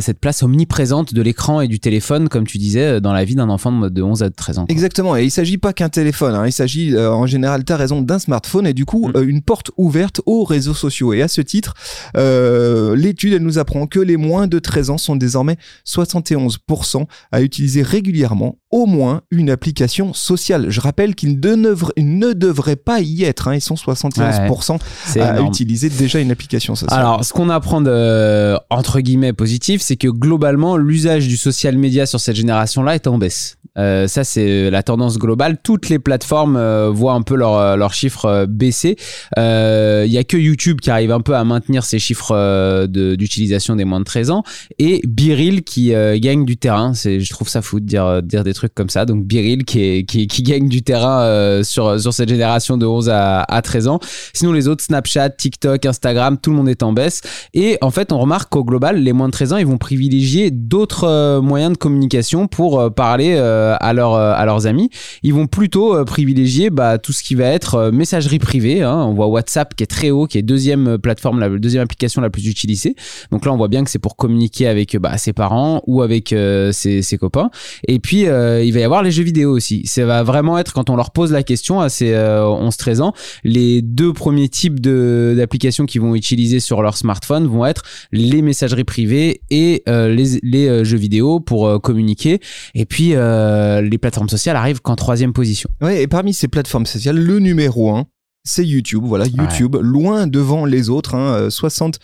cette 0.00 0.18
place 0.18 0.42
omniprésente 0.42 1.14
de 1.14 1.22
l'écran 1.22 1.60
et 1.60 1.68
du 1.68 1.80
téléphone 1.80 2.28
comme 2.28 2.46
tu 2.46 2.58
disais 2.58 3.00
dans 3.00 3.12
la 3.12 3.24
vie 3.24 3.34
d'un 3.34 3.48
enfant 3.48 3.72
de 3.72 4.02
11 4.02 4.22
à 4.22 4.30
13 4.40 4.58
ans. 4.58 4.64
Exactement, 4.68 5.16
et 5.16 5.24
il 5.24 5.30
s'agit 5.30 5.58
pas 5.58 5.72
qu'un 5.72 5.88
téléphone, 5.88 6.34
hein. 6.34 6.46
il 6.46 6.52
s'agit 6.52 6.94
euh, 6.94 7.12
en 7.12 7.26
général, 7.26 7.64
tu 7.64 7.72
as 7.72 7.76
raison, 7.76 8.02
d'un 8.02 8.18
smartphone 8.18 8.66
et 8.66 8.74
du 8.74 8.84
coup 8.84 9.08
mm. 9.08 9.12
euh, 9.16 9.28
une 9.28 9.42
porte 9.42 9.70
ouverte 9.76 10.20
aux 10.26 10.44
réseaux 10.44 10.74
sociaux. 10.74 11.12
Et 11.12 11.22
à 11.22 11.28
ce 11.28 11.40
titre, 11.40 11.74
euh, 12.16 12.96
l'étude 12.96 13.34
elle 13.34 13.42
nous 13.42 13.58
apprend 13.58 13.86
que 13.86 14.00
les 14.00 14.16
moins 14.16 14.46
de 14.46 14.58
13 14.58 14.90
ans 14.90 14.98
sont 14.98 15.16
désormais 15.16 15.56
71% 15.86 17.06
à 17.32 17.42
utiliser 17.42 17.82
régulièrement 17.82 18.56
au 18.70 18.86
moins 18.86 19.22
une 19.30 19.50
application 19.50 20.14
sociale. 20.14 20.70
Je 20.70 20.80
rappelle 20.80 21.14
qu'ils 21.14 21.40
ne, 21.40 22.32
devraient 22.32 22.76
pas 22.76 23.00
y 23.00 23.24
être, 23.24 23.48
hein. 23.48 23.54
ils 23.54 23.60
sont 23.60 23.74
71% 23.74 24.78
à 25.20 25.40
utiliser 25.42 25.88
déjà 25.88 26.20
une 26.20 26.30
application 26.30 26.74
sociale. 26.74 26.98
Alors, 26.98 27.24
ce 27.24 27.32
qu'on 27.32 27.50
apprend 27.50 27.80
de, 27.80 28.56
entre 28.70 29.00
guillemets 29.00 29.32
positif, 29.32 29.82
c'est 29.82 29.96
que 29.96 30.08
globalement, 30.08 30.76
l'usage 30.76 31.26
du 31.26 31.36
social 31.36 31.76
media 31.76 32.06
sur 32.06 32.20
cette 32.20 32.36
génération-là 32.36 32.94
est 32.94 33.06
en 33.06 33.18
baisse. 33.18 33.56
Euh, 33.80 34.06
ça, 34.06 34.24
c'est 34.24 34.70
la 34.70 34.82
tendance 34.82 35.18
globale. 35.18 35.58
Toutes 35.62 35.88
les 35.88 35.98
plateformes 35.98 36.56
euh, 36.56 36.90
voient 36.90 37.14
un 37.14 37.22
peu 37.22 37.34
leurs 37.34 37.76
leur 37.76 37.94
chiffres 37.94 38.26
euh, 38.26 38.46
baisser. 38.46 38.96
Il 39.36 40.12
y 40.12 40.18
a 40.18 40.24
que 40.24 40.36
YouTube 40.36 40.80
qui 40.80 40.90
arrive 40.90 41.12
un 41.12 41.20
peu 41.20 41.34
à 41.34 41.44
maintenir 41.44 41.84
ses 41.84 41.98
chiffres 41.98 42.86
d'utilisation 42.86 43.76
des 43.76 43.84
moins 43.84 44.00
de 44.00 44.04
13 44.04 44.30
ans. 44.30 44.42
Et 44.78 45.00
Biril 45.06 45.62
qui 45.62 45.92
gagne 46.16 46.44
du 46.44 46.56
terrain. 46.56 46.92
Je 46.94 47.28
trouve 47.30 47.48
ça 47.48 47.62
fou 47.62 47.80
de 47.80 47.86
dire, 47.86 48.22
dire 48.22 48.44
des 48.44 48.54
trucs 48.54 48.74
comme 48.74 48.88
ça. 48.90 49.04
Donc 49.06 49.24
Biril 49.24 49.64
qui, 49.64 50.04
qui, 50.04 50.26
qui, 50.26 50.42
gagne 50.42 50.68
du 50.68 50.82
terrain 50.82 51.62
sur, 51.62 52.00
sur 52.00 52.12
cette 52.12 52.28
génération 52.28 52.76
de 52.76 52.86
11 52.86 53.08
à, 53.08 53.42
à 53.42 53.62
13 53.62 53.88
ans. 53.88 54.00
Sinon, 54.32 54.52
les 54.52 54.68
autres, 54.68 54.82
Snapchat, 54.84 55.30
TikTok, 55.30 55.86
Instagram, 55.86 56.38
tout 56.40 56.50
le 56.50 56.56
monde 56.56 56.68
est 56.68 56.82
en 56.82 56.92
baisse. 56.92 57.20
Et 57.54 57.78
en 57.80 57.90
fait, 57.90 58.12
on 58.12 58.18
remarque 58.18 58.50
qu'au 58.50 58.64
global, 58.64 58.96
les 59.02 59.12
moins 59.12 59.28
de 59.28 59.32
13 59.32 59.52
ans, 59.52 59.56
ils 59.56 59.66
vont 59.66 59.78
privilégier 59.78 60.50
d'autres 60.50 61.40
moyens 61.40 61.72
de 61.72 61.78
communication 61.78 62.46
pour 62.46 62.92
parler 62.94 63.36
euh, 63.69 63.69
à, 63.78 63.92
leur, 63.92 64.14
euh, 64.14 64.32
à 64.34 64.44
leurs 64.44 64.66
amis, 64.66 64.90
ils 65.22 65.34
vont 65.34 65.46
plutôt 65.46 65.94
euh, 65.94 66.04
privilégier 66.04 66.70
bah, 66.70 66.98
tout 66.98 67.12
ce 67.12 67.22
qui 67.22 67.34
va 67.34 67.46
être 67.46 67.90
messagerie 67.90 68.38
privée. 68.38 68.82
Hein. 68.82 68.96
On 68.96 69.14
voit 69.14 69.26
WhatsApp 69.26 69.74
qui 69.74 69.82
est 69.82 69.86
très 69.86 70.10
haut, 70.10 70.26
qui 70.26 70.38
est 70.38 70.42
deuxième 70.42 70.98
plateforme, 70.98 71.40
la 71.40 71.48
deuxième 71.48 71.82
application 71.82 72.22
la 72.22 72.30
plus 72.30 72.46
utilisée. 72.46 72.94
Donc 73.30 73.44
là, 73.44 73.52
on 73.52 73.56
voit 73.56 73.68
bien 73.68 73.84
que 73.84 73.90
c'est 73.90 73.98
pour 73.98 74.16
communiquer 74.16 74.66
avec 74.66 74.96
bah, 74.96 75.16
ses 75.18 75.32
parents 75.32 75.82
ou 75.86 76.02
avec 76.02 76.34
ses, 76.72 77.18
copains. 77.20 77.50
Et 77.86 77.98
puis, 77.98 78.20
il 78.20 78.26
va 78.72 78.80
y 78.80 78.82
avoir 78.82 79.02
les 79.02 79.10
jeux 79.10 79.22
vidéo 79.22 79.52
aussi. 79.52 79.86
Ça 79.86 80.04
va 80.06 80.22
vraiment 80.22 80.58
être, 80.58 80.72
quand 80.72 80.90
on 80.90 80.96
leur 80.96 81.10
pose 81.10 81.32
la 81.32 81.42
question 81.42 81.80
à 81.80 81.88
ces 81.88 82.12
11-13 82.12 83.00
ans, 83.00 83.12
les 83.44 83.82
deux 83.82 84.12
premiers 84.12 84.48
types 84.48 84.80
d'applications 84.80 85.86
qu'ils 85.86 86.00
vont 86.00 86.14
utiliser 86.14 86.60
sur 86.60 86.82
leur 86.82 86.96
smartphone 86.96 87.46
vont 87.46 87.66
être 87.66 87.82
les 88.12 88.42
messageries 88.42 88.84
privées 88.84 89.40
et 89.50 89.82
les 89.86 90.84
jeux 90.84 90.96
vidéo 90.96 91.40
pour 91.40 91.80
communiquer. 91.80 92.40
Et 92.74 92.86
puis, 92.86 93.14
euh, 93.50 93.80
les 93.80 93.98
plateformes 93.98 94.28
sociales 94.28 94.56
arrivent 94.56 94.80
qu'en 94.80 94.96
troisième 94.96 95.32
position. 95.32 95.70
Oui, 95.80 95.94
et 95.94 96.06
parmi 96.06 96.32
ces 96.32 96.48
plateformes 96.48 96.86
sociales, 96.86 97.18
le 97.18 97.38
numéro 97.38 97.90
un, 97.90 98.06
c'est 98.44 98.64
YouTube. 98.64 99.04
Voilà, 99.04 99.26
YouTube, 99.26 99.76
loin 99.80 100.26
devant 100.26 100.64
les 100.64 100.88
autres. 100.88 101.14
Hein, 101.14 101.50
60 101.50 101.98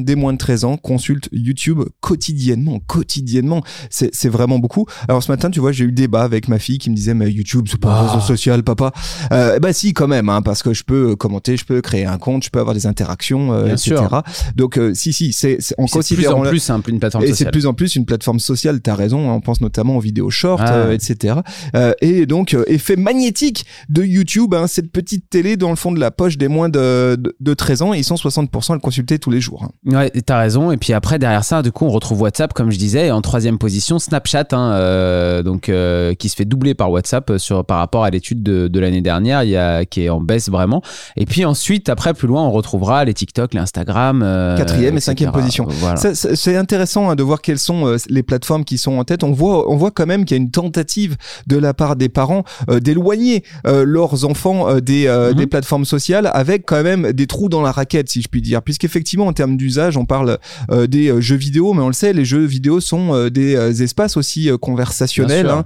des 0.00 0.14
moins 0.14 0.32
de 0.32 0.38
13 0.38 0.64
ans 0.64 0.76
consultent 0.76 1.28
YouTube 1.32 1.80
quotidiennement, 2.00 2.80
quotidiennement. 2.86 3.62
C'est 3.90 4.28
vraiment 4.28 4.58
beaucoup. 4.58 4.86
Alors 5.08 5.22
ce 5.22 5.30
matin, 5.30 5.50
tu 5.50 5.60
vois, 5.60 5.72
j'ai 5.72 5.84
eu 5.84 5.88
le 5.88 5.92
débat 5.92 6.22
avec 6.22 6.48
ma 6.48 6.58
fille 6.58 6.78
qui 6.78 6.90
me 6.90 6.94
disait, 6.94 7.14
mais 7.14 7.30
YouTube, 7.30 7.66
c'est 7.68 7.80
pas 7.80 7.98
un 7.98 8.02
réseau 8.02 8.20
ah. 8.22 8.26
social, 8.26 8.62
papa. 8.62 8.92
Euh, 9.32 9.58
bah 9.58 9.72
si, 9.72 9.92
quand 9.92 10.06
même, 10.06 10.28
hein, 10.28 10.42
parce 10.42 10.62
que 10.62 10.72
je 10.72 10.84
peux 10.84 11.16
commenter, 11.16 11.56
je 11.56 11.64
peux 11.64 11.80
créer 11.80 12.06
un 12.06 12.18
compte, 12.18 12.44
je 12.44 12.50
peux 12.50 12.60
avoir 12.60 12.74
des 12.74 12.86
interactions, 12.86 13.52
euh, 13.52 13.72
etc. 13.72 13.96
Donc 14.54 14.78
euh, 14.78 14.94
si, 14.94 15.12
si, 15.12 15.32
c'est 15.32 15.58
on 15.76 15.86
considère 15.86 16.36
de 16.36 16.48
plus 16.48 16.48
en 16.48 16.50
plus 16.50 16.70
hein, 16.70 16.82
une 16.88 17.00
plateforme 17.00 17.24
et 17.24 17.34
c'est 17.34 17.46
de 17.46 17.50
plus 17.50 17.66
en 17.66 17.74
plus 17.74 17.96
une 17.96 18.06
plateforme 18.06 18.38
sociale. 18.38 18.80
T'as 18.80 18.94
raison. 18.94 19.30
Hein, 19.30 19.34
on 19.34 19.40
pense 19.40 19.60
notamment 19.60 19.96
aux 19.96 20.00
vidéos 20.00 20.30
short, 20.30 20.62
ah. 20.64 20.92
etc. 20.92 21.40
et 22.00 22.26
donc 22.26 22.56
effet 22.68 22.96
magnétique 22.96 23.66
de 23.88 24.04
YouTube, 24.04 24.54
hein, 24.54 24.66
cette 24.66 24.92
petite 24.92 25.28
télé 25.28 25.56
dans 25.56 25.70
le 25.70 25.76
fond 25.76 25.90
de 25.90 25.98
la 25.98 26.10
poche 26.10 26.38
des 26.38 26.48
moins 26.48 26.68
de, 26.68 27.16
de, 27.18 27.36
de 27.38 27.54
13 27.54 27.82
ans 27.82 27.94
et 27.94 27.98
ils 27.98 28.04
sont 28.04 28.14
60% 28.14 28.70
à 28.70 28.74
le 28.74 28.80
consulter 28.80 29.18
tous 29.18 29.30
les 29.30 29.40
jours. 29.40 29.47
Hein. 29.62 29.70
Ouais, 29.86 30.10
t'as 30.10 30.38
raison. 30.38 30.70
Et 30.70 30.76
puis 30.76 30.92
après, 30.92 31.18
derrière 31.18 31.44
ça, 31.44 31.62
du 31.62 31.72
coup, 31.72 31.84
on 31.84 31.90
retrouve 31.90 32.22
WhatsApp, 32.22 32.52
comme 32.52 32.70
je 32.70 32.78
disais, 32.78 33.06
et 33.08 33.10
en 33.10 33.20
troisième 33.20 33.58
position, 33.58 33.98
Snapchat, 33.98 34.48
hein, 34.52 34.72
euh, 34.72 35.42
donc 35.42 35.68
euh, 35.68 36.14
qui 36.14 36.28
se 36.28 36.36
fait 36.36 36.44
doubler 36.44 36.74
par 36.74 36.90
WhatsApp 36.90 37.30
euh, 37.30 37.38
sur 37.38 37.64
par 37.64 37.78
rapport 37.78 38.04
à 38.04 38.10
l'étude 38.10 38.42
de, 38.42 38.68
de 38.68 38.80
l'année 38.80 39.00
dernière, 39.00 39.42
il 39.42 39.50
y 39.50 39.56
a 39.56 39.84
qui 39.84 40.04
est 40.04 40.08
en 40.08 40.20
baisse 40.20 40.48
vraiment. 40.48 40.82
Et 41.16 41.26
puis 41.26 41.44
ensuite, 41.44 41.88
après, 41.88 42.14
plus 42.14 42.28
loin, 42.28 42.42
on 42.42 42.50
retrouvera 42.50 43.04
les 43.04 43.14
TikTok, 43.14 43.54
les 43.54 43.60
Instagram, 43.60 44.22
euh, 44.22 44.56
Quatrième 44.56 44.96
et 44.96 45.00
cinquième 45.00 45.32
position. 45.32 45.66
Voilà. 45.68 45.96
C'est 46.14 46.56
intéressant 46.56 47.10
hein, 47.10 47.16
de 47.16 47.22
voir 47.22 47.40
quelles 47.40 47.58
sont 47.58 47.96
les 48.08 48.22
plateformes 48.22 48.64
qui 48.64 48.78
sont 48.78 48.98
en 48.98 49.04
tête. 49.04 49.24
On 49.24 49.32
voit, 49.32 49.70
on 49.70 49.76
voit 49.76 49.90
quand 49.90 50.06
même 50.06 50.24
qu'il 50.24 50.36
y 50.36 50.40
a 50.40 50.42
une 50.42 50.50
tentative 50.50 51.16
de 51.46 51.56
la 51.56 51.74
part 51.74 51.96
des 51.96 52.08
parents 52.08 52.44
d'éloigner 52.68 53.42
leurs 53.64 54.24
enfants 54.24 54.80
des, 54.80 55.08
Mhm. 55.08 55.34
des 55.34 55.46
plateformes 55.46 55.84
sociales 55.84 56.30
avec 56.32 56.64
quand 56.66 56.82
même 56.82 57.12
des 57.12 57.26
trous 57.26 57.48
dans 57.48 57.62
la 57.62 57.72
raquette, 57.72 58.08
si 58.08 58.22
je 58.22 58.28
puis 58.28 58.42
dire. 58.42 58.62
Puisqu'effectivement, 58.62 59.26
en 59.26 59.32
termes 59.38 59.56
d'usage, 59.56 59.96
on 59.96 60.04
parle 60.04 60.38
euh, 60.70 60.86
des 60.86 61.08
euh, 61.10 61.20
jeux 61.20 61.36
vidéo, 61.36 61.72
mais 61.74 61.80
on 61.82 61.86
le 61.88 61.92
sait, 61.92 62.12
les 62.12 62.24
jeux 62.24 62.44
vidéo 62.44 62.80
sont 62.80 63.14
euh, 63.14 63.30
des 63.30 63.82
espaces 63.82 64.16
aussi 64.16 64.50
conversationnels. 64.60 65.48
Hein. 65.48 65.62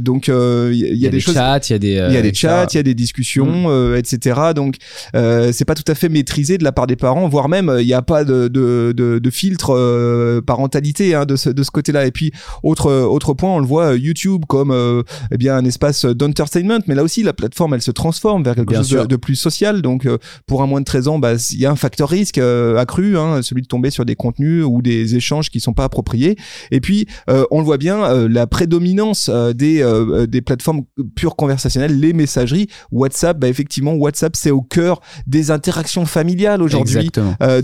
Donc, 0.00 0.28
il 0.28 0.32
y, 0.32 0.84
a- 0.84 0.88
il 0.92 0.96
y 0.98 1.06
a 1.06 1.10
des 1.10 1.16
des 1.16 1.20
choses. 1.20 1.34
chats, 1.34 1.60
il 1.68 1.72
y 1.72 1.74
a 1.74 1.78
des, 1.78 1.88
Il 2.08 2.14
y 2.14 2.16
a 2.16 2.22
des 2.22 2.34
chats, 2.34 2.66
il 2.72 2.76
y 2.76 2.78
a 2.78 2.82
des 2.82 2.94
discussions, 2.94 3.64
euh, 3.68 3.96
etc. 3.96 4.40
Donc, 4.54 4.76
c'est 5.14 5.64
pas 5.64 5.74
tout 5.74 5.90
à 5.90 5.94
fait 5.94 6.08
maîtrisé 6.08 6.58
de 6.58 6.64
la 6.64 6.72
part 6.72 6.86
des 6.86 6.96
parents, 6.96 7.28
voire 7.28 7.48
même 7.48 7.74
il 7.80 7.86
n'y 7.86 7.94
a 7.94 8.02
pas 8.02 8.24
de, 8.24 8.48
de, 8.48 8.92
de, 8.96 9.18
de 9.18 9.30
filtre 9.30 10.40
parentalité 10.46 11.14
hein, 11.14 11.24
de 11.24 11.36
ce, 11.36 11.50
de 11.50 11.62
ce 11.62 11.70
côté-là. 11.70 12.06
Et 12.06 12.10
puis, 12.12 12.32
autre, 12.62 12.90
autre 12.92 13.34
point, 13.34 13.50
on 13.50 13.58
le 13.60 13.66
voit, 13.66 13.94
YouTube 13.96 14.42
comme 14.48 14.70
euh, 14.70 15.02
eh 15.30 15.36
bien 15.38 15.56
un 15.56 15.64
espace 15.64 16.04
d'entertainment, 16.04 16.80
mais 16.86 16.94
là 16.94 17.02
aussi, 17.02 17.22
la 17.22 17.32
plateforme, 17.32 17.74
elle 17.74 17.82
se 17.82 17.90
transforme 17.90 18.42
vers 18.42 18.54
quelque 18.54 18.70
Bien 18.70 18.82
chose 18.82 19.06
de, 19.08 19.16
plus 19.16 19.36
social. 19.36 19.80
Donc, 19.82 20.06
euh, 20.06 20.18
pour 20.46 20.62
un 20.62 20.66
moins 20.66 20.80
de 20.80 20.84
13 20.84 21.08
ans, 21.08 21.18
bah, 21.18 21.34
il 21.52 21.58
y 21.58 21.66
a 21.66 21.70
un 21.70 21.76
facteur 21.76 22.08
risque 22.08 22.33
euh, 22.38 22.76
accru, 22.78 23.18
hein, 23.18 23.42
celui 23.42 23.62
de 23.62 23.66
tomber 23.66 23.90
sur 23.90 24.04
des 24.04 24.16
contenus 24.16 24.64
ou 24.66 24.82
des 24.82 25.16
échanges 25.16 25.50
qui 25.50 25.60
sont 25.60 25.72
pas 25.72 25.84
appropriés. 25.84 26.36
Et 26.70 26.80
puis, 26.80 27.06
euh, 27.30 27.44
on 27.50 27.58
le 27.58 27.64
voit 27.64 27.78
bien, 27.78 28.04
euh, 28.04 28.28
la 28.28 28.46
prédominance 28.46 29.30
des, 29.54 29.84
des 30.28 30.42
plateformes 30.42 30.82
pures 31.14 31.36
conversationnelles, 31.36 31.98
les 31.98 32.12
messageries, 32.12 32.68
WhatsApp, 32.90 33.38
bah, 33.38 33.48
effectivement, 33.48 33.94
WhatsApp, 33.94 34.36
c'est 34.36 34.50
au 34.50 34.62
cœur 34.62 35.00
des 35.26 35.50
interactions 35.50 36.06
familiales 36.06 36.62
aujourd'hui. 36.62 37.10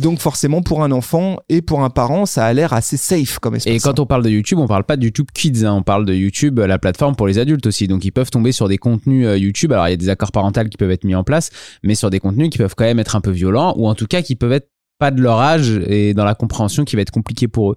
Donc 0.00 0.18
forcément, 0.18 0.62
pour 0.62 0.82
un 0.82 0.92
enfant 0.92 1.38
et 1.48 1.62
pour 1.62 1.82
un 1.82 1.90
parent, 1.90 2.26
ça 2.26 2.44
a 2.44 2.52
l'air 2.52 2.72
assez 2.72 2.96
safe 2.96 3.38
comme 3.38 3.56
espace. 3.56 3.72
Et 3.72 3.78
quand 3.78 3.98
on 3.98 4.06
parle 4.06 4.22
de 4.22 4.30
YouTube, 4.30 4.58
on 4.58 4.66
parle 4.66 4.84
pas 4.84 4.96
de 4.96 5.04
YouTube 5.04 5.28
Kids, 5.32 5.64
hein, 5.64 5.74
on 5.74 5.82
parle 5.82 6.04
de 6.04 6.14
YouTube, 6.14 6.58
la 6.58 6.78
plateforme 6.78 7.16
pour 7.16 7.26
les 7.26 7.38
adultes 7.38 7.66
aussi. 7.66 7.88
Donc 7.88 8.04
ils 8.04 8.12
peuvent 8.12 8.30
tomber 8.30 8.52
sur 8.52 8.68
des 8.68 8.78
contenus 8.78 9.26
YouTube. 9.38 9.72
Alors 9.72 9.88
il 9.88 9.90
y 9.90 9.94
a 9.94 9.96
des 9.96 10.08
accords 10.08 10.32
parentaux 10.32 10.50
qui 10.68 10.76
peuvent 10.76 10.90
être 10.90 11.04
mis 11.04 11.14
en 11.14 11.24
place, 11.24 11.50
mais 11.82 11.94
sur 11.94 12.10
des 12.10 12.20
contenus 12.20 12.50
qui 12.50 12.58
peuvent 12.58 12.74
quand 12.76 12.84
même 12.84 12.98
être 12.98 13.16
un 13.16 13.20
peu 13.20 13.30
violents 13.30 13.74
ou 13.76 13.88
en 13.88 13.94
tout 13.94 14.06
cas 14.06 14.22
qui 14.22 14.36
peuvent 14.36 14.52
être 14.52 14.59
pas 15.00 15.10
de 15.10 15.20
leur 15.20 15.40
âge 15.40 15.70
et 15.86 16.14
dans 16.14 16.24
la 16.24 16.36
compréhension 16.36 16.84
qui 16.84 16.94
va 16.94 17.02
être 17.02 17.10
compliqué 17.10 17.48
pour 17.48 17.72
eux. 17.72 17.76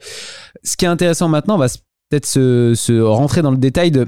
Ce 0.64 0.78
qui 0.78 0.86
est 0.86 0.90
intéressant 0.90 1.30
maintenant, 1.30 1.56
on 1.56 1.58
va 1.58 1.68
peut-être 2.10 2.28
se, 2.28 2.74
se 2.76 3.00
rentrer 3.00 3.42
dans 3.42 3.50
le 3.50 3.58
détail 3.58 3.90
de 3.90 4.08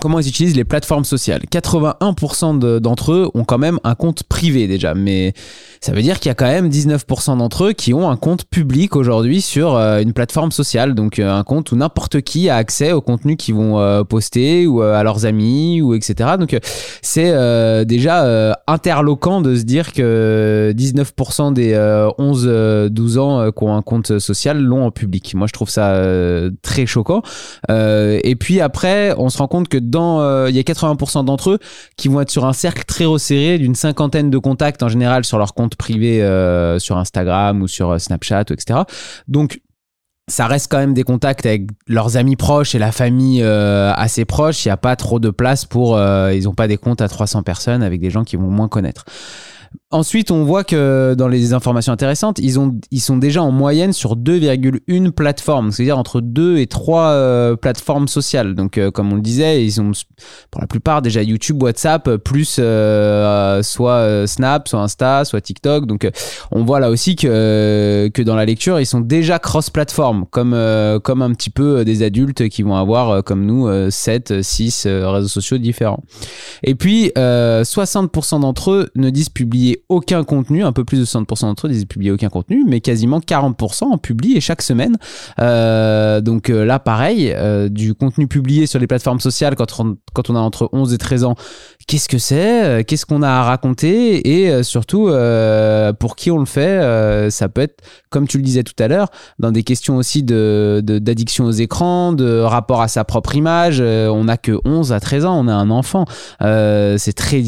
comment 0.00 0.20
ils 0.20 0.28
utilisent 0.28 0.56
les 0.56 0.64
plateformes 0.64 1.04
sociales? 1.04 1.42
81% 1.50 2.58
de- 2.58 2.78
d'entre 2.78 3.12
eux 3.12 3.30
ont 3.34 3.44
quand 3.44 3.58
même 3.58 3.78
un 3.84 3.94
compte 3.94 4.22
privé 4.24 4.66
déjà, 4.66 4.94
mais 4.94 5.32
ça 5.80 5.92
veut 5.92 6.02
dire 6.02 6.20
qu'il 6.20 6.28
y 6.28 6.32
a 6.32 6.34
quand 6.34 6.46
même 6.46 6.68
19% 6.68 7.36
d'entre 7.36 7.64
eux 7.64 7.72
qui 7.72 7.94
ont 7.94 8.10
un 8.10 8.16
compte 8.16 8.44
public 8.44 8.96
aujourd'hui 8.96 9.40
sur 9.40 9.76
euh, 9.76 10.00
une 10.00 10.12
plateforme 10.12 10.52
sociale, 10.52 10.94
donc 10.94 11.18
euh, 11.18 11.30
un 11.30 11.44
compte 11.44 11.72
où 11.72 11.76
n'importe 11.76 12.20
qui 12.22 12.48
a 12.48 12.56
accès 12.56 12.92
au 12.92 13.00
contenu 13.00 13.36
qu'ils 13.36 13.54
vont 13.54 13.78
euh, 13.78 14.04
poster 14.04 14.66
ou 14.66 14.82
à 14.82 15.02
leurs 15.02 15.26
amis 15.26 15.80
ou 15.80 15.94
etc. 15.94 16.30
Donc 16.38 16.56
c'est 17.02 17.34
déjà 17.86 18.56
interloquant 18.66 19.40
de 19.40 19.54
se 19.54 19.62
dire 19.62 19.92
que 19.92 20.72
19% 20.76 21.52
des 21.52 21.74
11-12 21.74 23.18
ans 23.18 23.50
qui 23.50 23.64
ont 23.64 23.74
un 23.74 23.82
compte 23.82 24.18
social 24.18 24.60
l'ont 24.60 24.86
en 24.86 24.90
public. 24.90 25.34
Moi 25.34 25.46
je 25.46 25.52
trouve 25.52 25.70
ça 25.70 26.00
très 26.62 26.86
choquant. 26.86 27.22
Et 27.68 28.36
puis 28.38 28.60
après, 28.60 29.14
on 29.18 29.28
se 29.28 29.38
rend 29.38 29.48
compte 29.48 29.68
que 29.68 29.78
dans, 29.90 30.20
euh, 30.20 30.50
il 30.50 30.56
y 30.56 30.58
a 30.58 30.62
80% 30.62 31.24
d'entre 31.24 31.50
eux 31.50 31.58
qui 31.96 32.08
vont 32.08 32.20
être 32.20 32.30
sur 32.30 32.44
un 32.44 32.52
cercle 32.52 32.84
très 32.84 33.04
resserré 33.04 33.58
d'une 33.58 33.74
cinquantaine 33.74 34.30
de 34.30 34.38
contacts 34.38 34.82
en 34.82 34.88
général 34.88 35.24
sur 35.24 35.38
leur 35.38 35.54
compte 35.54 35.76
privé 35.76 36.22
euh, 36.22 36.78
sur 36.78 36.96
Instagram 36.98 37.62
ou 37.62 37.68
sur 37.68 37.90
euh, 37.90 37.98
Snapchat, 37.98 38.44
etc. 38.50 38.80
Donc 39.28 39.60
ça 40.28 40.46
reste 40.48 40.70
quand 40.70 40.78
même 40.78 40.94
des 40.94 41.04
contacts 41.04 41.46
avec 41.46 41.68
leurs 41.86 42.16
amis 42.16 42.34
proches 42.34 42.74
et 42.74 42.80
la 42.80 42.90
famille 42.90 43.44
assez 43.44 44.24
proche. 44.24 44.64
Il 44.64 44.68
n'y 44.68 44.72
a 44.72 44.76
pas 44.76 44.96
trop 44.96 45.20
de 45.20 45.30
place 45.30 45.64
pour. 45.64 45.96
ils 46.00 46.42
n'ont 46.42 46.54
pas 46.54 46.66
des 46.66 46.78
comptes 46.78 47.00
à 47.00 47.06
300 47.06 47.44
personnes 47.44 47.84
avec 47.84 48.00
des 48.00 48.10
gens 48.10 48.24
qui 48.24 48.34
vont 48.34 48.50
moins 48.50 48.66
connaître. 48.66 49.04
Ensuite, 49.92 50.32
on 50.32 50.42
voit 50.42 50.64
que 50.64 51.14
dans 51.16 51.28
les 51.28 51.52
informations 51.52 51.92
intéressantes, 51.92 52.40
ils, 52.40 52.58
ont, 52.58 52.76
ils 52.90 53.00
sont 53.00 53.16
déjà 53.16 53.42
en 53.42 53.52
moyenne 53.52 53.92
sur 53.92 54.16
2,1 54.16 55.12
plateformes, 55.12 55.70
c'est-à-dire 55.70 55.96
entre 55.96 56.20
2 56.20 56.58
et 56.58 56.66
3 56.66 57.02
euh, 57.02 57.56
plateformes 57.56 58.08
sociales. 58.08 58.56
Donc, 58.56 58.78
euh, 58.78 58.90
comme 58.90 59.12
on 59.12 59.14
le 59.14 59.20
disait, 59.20 59.64
ils 59.64 59.80
ont 59.80 59.92
pour 60.50 60.60
la 60.60 60.66
plupart 60.66 61.02
déjà 61.02 61.22
YouTube, 61.22 61.62
WhatsApp, 61.62 62.16
plus 62.16 62.56
euh, 62.58 63.62
soit 63.62 63.92
euh, 63.92 64.26
Snap, 64.26 64.66
soit 64.66 64.80
Insta, 64.80 65.24
soit 65.24 65.40
TikTok. 65.40 65.86
Donc, 65.86 66.10
on 66.50 66.64
voit 66.64 66.80
là 66.80 66.90
aussi 66.90 67.14
que, 67.14 68.10
que 68.12 68.22
dans 68.22 68.34
la 68.34 68.44
lecture, 68.44 68.80
ils 68.80 68.86
sont 68.86 69.00
déjà 69.00 69.38
cross-plateforme, 69.38 70.26
comme, 70.30 70.56
comme 71.04 71.22
un 71.22 71.32
petit 71.32 71.50
peu 71.50 71.84
des 71.84 72.02
adultes 72.02 72.48
qui 72.48 72.64
vont 72.64 72.74
avoir, 72.74 73.22
comme 73.22 73.46
nous, 73.46 73.68
euh, 73.68 73.90
7, 73.90 74.42
6 74.42 74.86
euh, 74.86 75.10
réseaux 75.10 75.28
sociaux 75.28 75.58
différents. 75.58 76.02
Et 76.62 76.74
puis, 76.74 77.12
euh, 77.16 77.62
60% 77.62 78.40
d'entre 78.40 78.72
eux 78.72 78.90
ne 78.94 79.10
disent 79.10 79.28
publier 79.28 79.75
aucun 79.88 80.24
contenu, 80.24 80.64
un 80.64 80.72
peu 80.72 80.84
plus 80.84 80.98
de 80.98 81.04
60% 81.04 81.42
d'entre 81.42 81.66
eux 81.66 81.70
disent 81.70 81.84
publier 81.84 82.10
aucun 82.10 82.28
contenu, 82.28 82.64
mais 82.66 82.80
quasiment 82.80 83.20
40% 83.20 83.84
en 83.84 83.98
publient 83.98 84.36
et 84.36 84.40
chaque 84.40 84.62
semaine. 84.62 84.96
Euh, 85.40 86.20
donc 86.20 86.50
euh, 86.50 86.64
là, 86.64 86.78
pareil, 86.78 87.32
euh, 87.34 87.68
du 87.68 87.94
contenu 87.94 88.26
publié 88.26 88.66
sur 88.66 88.78
les 88.78 88.86
plateformes 88.86 89.20
sociales 89.20 89.56
quand 89.56 89.80
on, 89.80 90.36
a 90.36 90.38
entre 90.38 90.68
11 90.72 90.92
et 90.92 90.98
13 90.98 91.24
ans, 91.24 91.34
qu'est-ce 91.86 92.08
que 92.08 92.18
c'est 92.18 92.84
Qu'est-ce 92.86 93.06
qu'on 93.06 93.22
a 93.22 93.28
à 93.28 93.42
raconter 93.42 94.44
Et 94.44 94.62
surtout, 94.62 95.10
pour 95.98 96.16
qui 96.16 96.30
on 96.30 96.38
le 96.38 96.46
fait 96.46 97.30
Ça 97.30 97.48
peut 97.48 97.62
être, 97.62 97.82
comme 98.10 98.26
tu 98.26 98.38
le 98.38 98.42
disais 98.42 98.62
tout 98.62 98.80
à 98.82 98.88
l'heure, 98.88 99.08
dans 99.38 99.52
des 99.52 99.62
questions 99.62 99.96
aussi 99.96 100.22
de, 100.22 100.80
de- 100.84 100.98
d'addiction 100.98 101.44
aux 101.44 101.52
écrans, 101.52 102.12
de 102.12 102.40
rapport 102.40 102.82
à 102.82 102.88
sa 102.88 103.04
propre 103.04 103.34
image. 103.34 103.80
On 103.80 104.24
n'a 104.24 104.36
que 104.36 104.58
11 104.64 104.92
à 104.92 105.00
13 105.00 105.24
ans, 105.26 105.38
on 105.38 105.48
a 105.48 105.54
un 105.54 105.70
enfant. 105.70 106.04
C'est 106.40 107.14
très, 107.14 107.42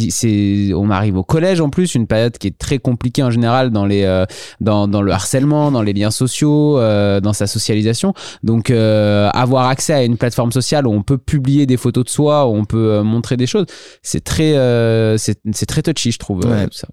on 0.74 0.90
arrive 0.90 1.16
au 1.16 1.24
collège 1.24 1.60
en 1.60 1.70
plus, 1.70 1.94
une 1.94 2.06
période 2.06 2.17
qui 2.38 2.46
est 2.48 2.58
très 2.58 2.78
compliquée 2.78 3.22
en 3.22 3.30
général 3.30 3.70
dans 3.70 3.84
les, 3.84 4.04
euh, 4.04 4.24
dans, 4.60 4.88
dans 4.88 5.02
le 5.02 5.12
harcèlement, 5.12 5.70
dans 5.70 5.82
les 5.82 5.92
liens 5.92 6.10
sociaux, 6.10 6.78
euh, 6.78 7.20
dans 7.20 7.32
sa 7.32 7.46
socialisation. 7.46 8.14
Donc, 8.42 8.70
euh, 8.70 9.28
avoir 9.32 9.68
accès 9.68 9.92
à 9.92 10.04
une 10.04 10.16
plateforme 10.16 10.52
sociale 10.52 10.86
où 10.86 10.92
on 10.92 11.02
peut 11.02 11.18
publier 11.18 11.66
des 11.66 11.76
photos 11.76 12.04
de 12.04 12.10
soi, 12.10 12.46
où 12.46 12.54
on 12.54 12.64
peut 12.64 13.02
montrer 13.02 13.36
des 13.36 13.46
choses, 13.46 13.66
c'est 14.02 14.22
très, 14.22 14.52
c'est, 15.18 15.66
très 15.66 15.82
touchy, 15.82 16.12
je 16.12 16.18
trouve. 16.18 16.44
Ouais. 16.44 16.66
tout 16.66 16.78
ça. 16.78 16.88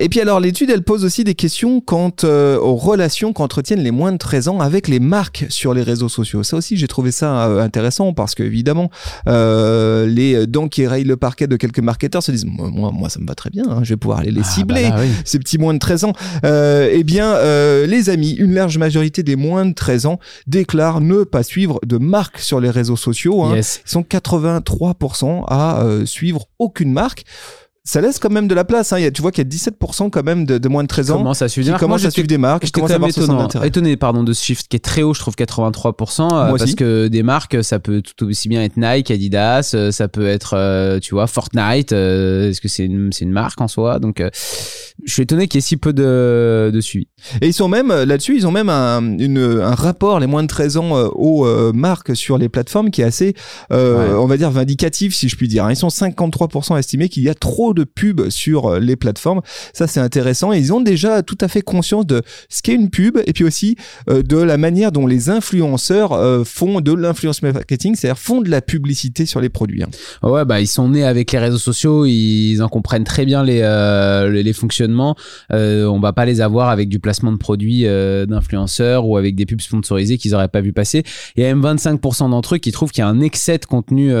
Et 0.00 0.08
puis 0.08 0.20
alors 0.20 0.40
l'étude 0.40 0.70
elle 0.70 0.82
pose 0.82 1.04
aussi 1.04 1.24
des 1.24 1.34
questions 1.34 1.80
quant 1.80 2.12
aux 2.24 2.76
relations 2.76 3.32
qu'entretiennent 3.32 3.82
les 3.82 3.90
moins 3.90 4.12
de 4.12 4.16
13 4.16 4.48
ans 4.48 4.60
avec 4.60 4.88
les 4.88 5.00
marques 5.00 5.46
sur 5.48 5.74
les 5.74 5.82
réseaux 5.82 6.08
sociaux. 6.08 6.42
Ça 6.42 6.56
aussi 6.56 6.76
j'ai 6.76 6.88
trouvé 6.88 7.10
ça 7.10 7.44
intéressant 7.44 8.12
parce 8.12 8.34
que 8.34 8.42
évidemment 8.42 8.90
les 9.26 10.46
dents 10.46 10.68
qui 10.68 10.86
rayent 10.86 11.04
le 11.04 11.16
parquet 11.16 11.46
de 11.46 11.56
quelques 11.56 11.80
marketeurs 11.80 12.22
se 12.22 12.32
disent 12.32 12.46
moi 12.46 12.70
moi, 12.80 12.92
moi, 12.92 13.08
ça 13.08 13.20
me 13.20 13.26
va 13.26 13.34
très 13.34 13.50
bien, 13.50 13.64
hein, 13.68 13.80
je 13.82 13.90
vais 13.90 13.96
pouvoir 13.96 14.09
aller 14.18 14.30
les 14.30 14.40
Ah, 14.42 14.44
cibler. 14.44 14.82
bah 14.90 14.96
là, 14.96 15.02
oui. 15.02 15.08
Ces 15.24 15.38
petits 15.38 15.58
moins 15.58 15.74
de 15.74 15.78
13 15.78 16.04
ans, 16.04 16.12
euh, 16.44 16.88
eh 16.92 17.04
bien, 17.04 17.34
euh, 17.34 17.86
les 17.86 18.10
amis, 18.10 18.32
une 18.32 18.54
large 18.54 18.78
majorité 18.78 19.22
des 19.22 19.36
moins 19.36 19.66
de 19.66 19.74
13 19.74 20.06
ans 20.06 20.18
déclarent 20.46 21.00
ne 21.00 21.24
pas 21.24 21.42
suivre 21.42 21.80
de 21.86 21.98
marques 21.98 22.38
sur 22.38 22.60
les 22.60 22.70
réseaux 22.70 22.96
sociaux. 22.96 23.42
Hein. 23.44 23.56
Yes. 23.56 23.82
Ils 23.86 23.90
sont 23.90 24.02
83% 24.02 25.44
à 25.48 25.82
euh, 25.82 26.06
suivre 26.06 26.46
aucune 26.58 26.92
marque. 26.92 27.24
Ça 27.90 28.00
laisse 28.00 28.20
quand 28.20 28.30
même 28.30 28.46
de 28.46 28.54
la 28.54 28.64
place. 28.64 28.92
Hein. 28.92 28.98
Il 29.00 29.02
y 29.02 29.06
a, 29.06 29.10
tu 29.10 29.20
vois 29.20 29.32
qu'il 29.32 29.42
y 29.42 29.46
a 29.46 29.50
17% 29.50 30.10
quand 30.10 30.22
même 30.22 30.44
de, 30.44 30.58
de 30.58 30.68
moins 30.68 30.84
de 30.84 30.88
13 30.88 31.10
ans 31.10 31.16
Commence 31.16 31.42
à 31.42 31.48
suivre 31.48 31.66
qui 31.66 31.72
des 31.72 31.78
commencent 31.78 32.04
à 32.04 32.12
suivre 32.12 32.28
des 32.28 32.38
marques, 32.38 32.70
commencent 32.70 32.88
quand 32.88 32.92
à 32.92 32.96
avoir 32.96 33.10
étonnant, 33.10 33.48
étonné 33.64 33.96
pardon, 33.96 34.22
de 34.22 34.32
ce 34.32 34.44
chiffre 34.44 34.62
qui 34.68 34.76
est 34.76 34.78
très 34.78 35.02
haut, 35.02 35.12
je 35.12 35.18
trouve 35.18 35.34
83%, 35.34 36.22
euh, 36.22 36.28
Moi 36.28 36.48
parce 36.50 36.62
aussi. 36.62 36.76
que 36.76 37.08
des 37.08 37.24
marques, 37.24 37.64
ça 37.64 37.80
peut 37.80 38.00
tout 38.00 38.26
aussi 38.26 38.48
bien 38.48 38.62
être 38.62 38.76
Nike, 38.76 39.10
Adidas, 39.10 39.72
euh, 39.74 39.90
ça 39.90 40.06
peut 40.06 40.28
être, 40.28 40.54
euh, 40.56 41.00
tu 41.00 41.16
vois, 41.16 41.26
Fortnite, 41.26 41.90
est-ce 41.90 42.60
que 42.60 42.68
c'est 42.68 42.84
une, 42.84 43.10
c'est 43.12 43.24
une 43.24 43.32
marque 43.32 43.60
en 43.60 43.66
soi? 43.66 43.98
Donc, 43.98 44.22
je 45.04 45.12
suis 45.12 45.22
étonné 45.22 45.48
qu'il 45.48 45.58
y 45.58 45.60
ait 45.60 45.62
si 45.62 45.76
peu 45.76 45.92
de, 45.92 46.70
de 46.72 46.80
suivi. 46.80 47.08
Et 47.40 47.48
ils 47.48 47.52
sont 47.52 47.66
même 47.68 47.88
là-dessus, 47.88 48.36
ils 48.36 48.46
ont 48.46 48.52
même 48.52 48.68
un, 48.68 49.18
une, 49.18 49.38
un 49.38 49.74
rapport 49.74 50.20
les 50.20 50.28
moins 50.28 50.42
de 50.44 50.48
13 50.48 50.76
ans 50.76 50.92
aux 51.16 51.72
marques 51.72 52.14
sur 52.14 52.38
les 52.38 52.48
plateformes 52.48 52.90
qui 52.90 53.02
est 53.02 53.04
assez, 53.04 53.34
euh, 53.72 54.14
on 54.14 54.26
va 54.26 54.36
dire, 54.36 54.50
vindicatif 54.52 55.12
si 55.14 55.28
je 55.28 55.36
puis 55.36 55.48
dire. 55.48 55.68
Ils 55.70 55.76
sont 55.76 55.88
53% 55.88 56.78
estimés 56.78 57.08
qu'il 57.08 57.24
y 57.24 57.28
a 57.28 57.34
trop 57.34 57.74
de 57.74 57.79
pubs 57.84 58.30
sur 58.30 58.66
euh, 58.66 58.80
les 58.80 58.96
plateformes. 58.96 59.40
Ça 59.72 59.86
c'est 59.86 60.00
intéressant. 60.00 60.52
Ils 60.52 60.72
ont 60.72 60.80
déjà 60.80 61.22
tout 61.22 61.38
à 61.40 61.48
fait 61.48 61.62
conscience 61.62 62.06
de 62.06 62.22
ce 62.48 62.62
qu'est 62.62 62.74
une 62.74 62.90
pub 62.90 63.18
et 63.26 63.32
puis 63.32 63.44
aussi 63.44 63.76
euh, 64.08 64.22
de 64.22 64.36
la 64.36 64.56
manière 64.56 64.92
dont 64.92 65.06
les 65.06 65.30
influenceurs 65.30 66.12
euh, 66.12 66.44
font 66.44 66.80
de 66.80 66.92
l'influence 66.92 67.42
marketing, 67.42 67.94
c'est-à-dire 67.94 68.18
font 68.18 68.40
de 68.40 68.50
la 68.50 68.60
publicité 68.60 69.26
sur 69.26 69.40
les 69.40 69.48
produits. 69.48 69.82
hein. 69.82 69.88
Ouais, 70.22 70.44
bah 70.44 70.60
ils 70.60 70.66
sont 70.66 70.88
nés 70.88 71.04
avec 71.04 71.32
les 71.32 71.38
réseaux 71.38 71.58
sociaux, 71.58 72.06
ils 72.06 72.60
en 72.60 72.68
comprennent 72.68 73.04
très 73.04 73.24
bien 73.24 73.42
les 73.42 73.60
les, 74.30 74.52
fonctionnements. 74.52 75.16
On 75.50 76.00
va 76.00 76.12
pas 76.12 76.24
les 76.24 76.40
avoir 76.40 76.68
avec 76.70 76.88
du 76.88 76.98
placement 76.98 77.32
de 77.32 77.36
produits 77.36 77.84
d'influenceurs 77.84 79.06
ou 79.06 79.16
avec 79.16 79.36
des 79.36 79.46
pubs 79.46 79.60
sponsorisées 79.60 80.18
qu'ils 80.18 80.34
auraient 80.34 80.48
pas 80.48 80.60
vu 80.60 80.72
passer. 80.72 81.02
Il 81.36 81.42
y 81.42 81.46
a 81.46 81.54
même 81.54 81.64
25% 81.64 82.30
d'entre 82.30 82.56
eux 82.56 82.58
qui 82.58 82.72
trouvent 82.72 82.90
qu'il 82.90 83.02
y 83.02 83.04
a 83.04 83.08
un 83.08 83.20
excès 83.20 83.58
de 83.58 83.66
contenu 83.66 84.12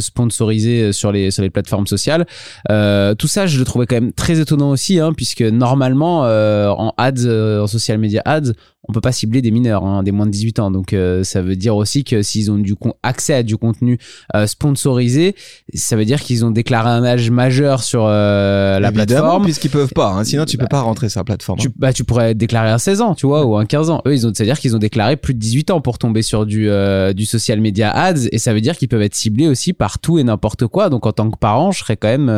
sponsorisé 0.00 0.92
sur 0.92 1.12
les 1.12 1.30
sur 1.30 1.42
les 1.42 1.50
plateformes 1.50 1.86
sociales. 1.86 2.26
Euh, 2.70 3.14
tout 3.14 3.28
ça, 3.28 3.46
je 3.46 3.58
le 3.58 3.64
trouvais 3.64 3.86
quand 3.86 3.96
même 3.96 4.12
très 4.12 4.40
étonnant 4.40 4.70
aussi, 4.70 4.98
hein, 4.98 5.12
puisque 5.12 5.42
normalement 5.42 6.24
euh, 6.24 6.68
en 6.68 6.92
ads, 6.96 7.26
euh, 7.26 7.62
en 7.62 7.66
social 7.66 7.98
media 7.98 8.22
ads, 8.24 8.52
on 8.88 8.92
peut 8.92 9.00
pas 9.00 9.12
cibler 9.12 9.42
des 9.42 9.50
mineurs, 9.50 9.84
hein, 9.84 10.02
des 10.02 10.12
moins 10.12 10.26
de 10.26 10.30
18 10.30 10.58
ans. 10.60 10.70
Donc 10.70 10.92
euh, 10.92 11.24
ça 11.24 11.42
veut 11.42 11.56
dire 11.56 11.76
aussi 11.76 12.04
que 12.04 12.22
s'ils 12.22 12.50
ont 12.50 12.58
du 12.58 12.74
con- 12.74 12.94
accès 13.02 13.34
à 13.34 13.42
du 13.42 13.56
contenu 13.56 13.98
euh, 14.34 14.46
sponsorisé, 14.46 15.34
ça 15.74 15.96
veut 15.96 16.04
dire 16.04 16.20
qu'ils 16.20 16.44
ont 16.44 16.50
déclaré 16.50 16.88
un 16.90 17.04
âge 17.04 17.30
majeur 17.30 17.82
sur 17.82 18.04
euh, 18.06 18.78
la 18.80 18.88
Évidemment, 18.88 19.06
plateforme. 19.06 19.44
puisqu'ils 19.44 19.70
peuvent 19.70 19.92
pas. 19.92 20.10
hein, 20.12 20.24
sinon, 20.24 20.44
tu 20.44 20.56
peux 20.58 20.66
pas 20.66 20.80
rentrer 20.80 21.08
sur 21.08 21.20
la 21.20 21.24
plateforme. 21.24 21.58
Tu, 21.58 21.68
bah, 21.76 21.92
tu 21.92 22.04
pourrais 22.04 22.34
déclarer 22.34 22.70
un 22.70 22.78
16 22.78 23.00
ans, 23.00 23.14
tu 23.14 23.26
vois, 23.26 23.44
ou 23.44 23.56
un 23.56 23.66
15 23.66 23.90
ans. 23.90 24.02
Eux, 24.06 24.14
ils 24.14 24.26
ont, 24.26 24.32
c'est-à-dire 24.34 24.58
qu'ils 24.58 24.74
ont 24.76 24.78
déclaré 24.78 25.16
plus 25.16 25.34
de 25.34 25.38
18 25.38 25.70
ans 25.70 25.80
pour 25.80 25.98
tomber 25.98 26.22
sur 26.22 26.46
du, 26.46 26.68
euh, 26.68 27.12
du 27.12 27.26
social 27.26 27.60
media 27.60 27.90
ads, 27.90 28.26
et 28.32 28.38
ça 28.38 28.52
veut 28.54 28.60
dire 28.60 28.76
qu'ils 28.76 28.88
peuvent 28.88 29.02
être 29.02 29.14
ciblés 29.14 29.48
aussi 29.48 29.72
par 29.72 29.98
tout 29.98 30.18
et 30.18 30.24
n'importe 30.24 30.66
quoi. 30.66 30.90
Donc, 30.90 31.06
en 31.06 31.12
tant 31.12 31.30
que 31.30 31.38
parent, 31.38 31.72
je 31.72 31.80
serais 31.80 31.96
quand 31.96 32.08
même 32.08 32.28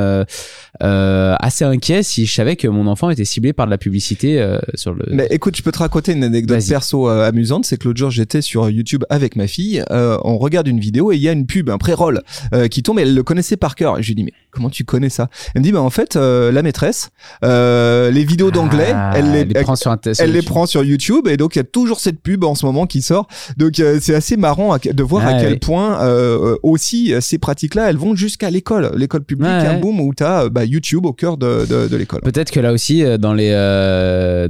euh, 0.82 1.34
assez 1.40 1.64
inquiet 1.64 2.02
si 2.02 2.26
je 2.26 2.34
savais 2.34 2.56
que 2.56 2.68
mon 2.68 2.86
enfant 2.86 3.10
était 3.10 3.24
ciblé 3.24 3.52
par 3.52 3.66
de 3.66 3.70
la 3.70 3.78
publicité 3.78 4.40
euh, 4.40 4.58
sur 4.74 4.94
le. 4.94 5.04
Mais 5.10 5.26
écoute, 5.30 5.56
je 5.56 5.62
peux 5.62 5.72
te 5.72 5.78
raconter 5.78 6.12
une 6.12 6.24
anecdote 6.24 6.62
perso 6.68 7.08
euh, 7.08 7.26
amusante. 7.28 7.64
C'est 7.64 7.76
que 7.78 7.88
l'autre 7.88 7.98
jour, 7.98 8.10
j'étais 8.10 8.42
sur 8.42 8.68
YouTube 8.70 9.04
avec 9.10 9.36
ma 9.36 9.46
fille. 9.46 9.82
euh, 9.90 10.18
on 10.24 10.38
regarde 10.38 10.68
une 10.68 10.80
vidéo 10.80 11.12
et 11.12 11.16
il 11.16 11.22
y 11.22 11.28
a 11.28 11.32
une 11.32 11.46
pub, 11.46 11.70
un 11.70 11.78
pré-roll 11.78 12.22
euh, 12.54 12.68
qui 12.68 12.82
tombe. 12.82 12.98
Et 12.98 13.02
elle 13.02 13.14
le 13.14 13.22
connaissait 13.22 13.56
par 13.56 13.74
cœur. 13.74 13.98
Et 13.98 14.02
je 14.02 14.08
lui 14.08 14.14
dis 14.14 14.24
mais 14.24 14.32
comment 14.58 14.70
tu 14.70 14.84
connais 14.84 15.08
ça? 15.08 15.28
Elle 15.54 15.60
me 15.62 15.64
dit 15.64 15.72
bah 15.72 15.80
en 15.80 15.90
fait 15.90 16.16
euh, 16.16 16.52
la 16.52 16.62
maîtresse, 16.62 17.10
euh, 17.44 18.10
les 18.10 18.24
vidéos 18.24 18.50
d'anglais, 18.50 18.92
Ah, 18.94 19.12
elle 19.16 19.32
les, 19.32 19.44
prend 19.62 19.76
sur 19.76 19.96
les 20.26 20.42
prend 20.42 20.66
YouTube 20.82 21.26
et 21.28 21.36
donc 21.36 21.56
il 21.56 21.58
y 21.58 21.60
a 21.60 21.64
toujours 21.64 22.00
cette 22.00 22.20
pub 22.20 22.44
en 22.44 22.54
ce 22.54 22.66
moment 22.66 22.86
qui 22.86 23.00
sort. 23.02 23.26
Donc 23.56 23.78
euh, 23.80 23.98
c'est 24.00 24.14
assez 24.14 24.36
marrant 24.36 24.72
à- 24.72 24.78
de 24.78 25.02
voir 25.02 25.22
Ah, 25.26 25.30
à 25.36 25.40
quel 25.40 25.58
point 25.58 25.98
aussi 26.62 27.14
ces 27.20 27.38
pratiques-là, 27.38 27.88
elles 27.90 27.96
vont 27.96 28.14
jusqu'à 28.14 28.50
l'école, 28.50 28.92
l'école 28.96 29.22
publique, 29.24 29.48
Ouais, 29.48 29.66
un 29.66 29.74
ouais. 29.74 29.80
boom 29.80 30.00
où 30.00 30.12
tu 30.14 30.24
as 30.24 30.48
bah, 30.48 30.64
YouTube 30.64 31.06
au 31.06 31.12
cœur 31.12 31.36
de, 31.36 31.66
de, 31.66 31.88
de 31.88 31.96
l'école. 31.96 32.20
Peut-être 32.22 32.50
que 32.50 32.60
là 32.60 32.72
aussi, 32.72 33.04
dans 33.18 33.34
les 33.34 33.50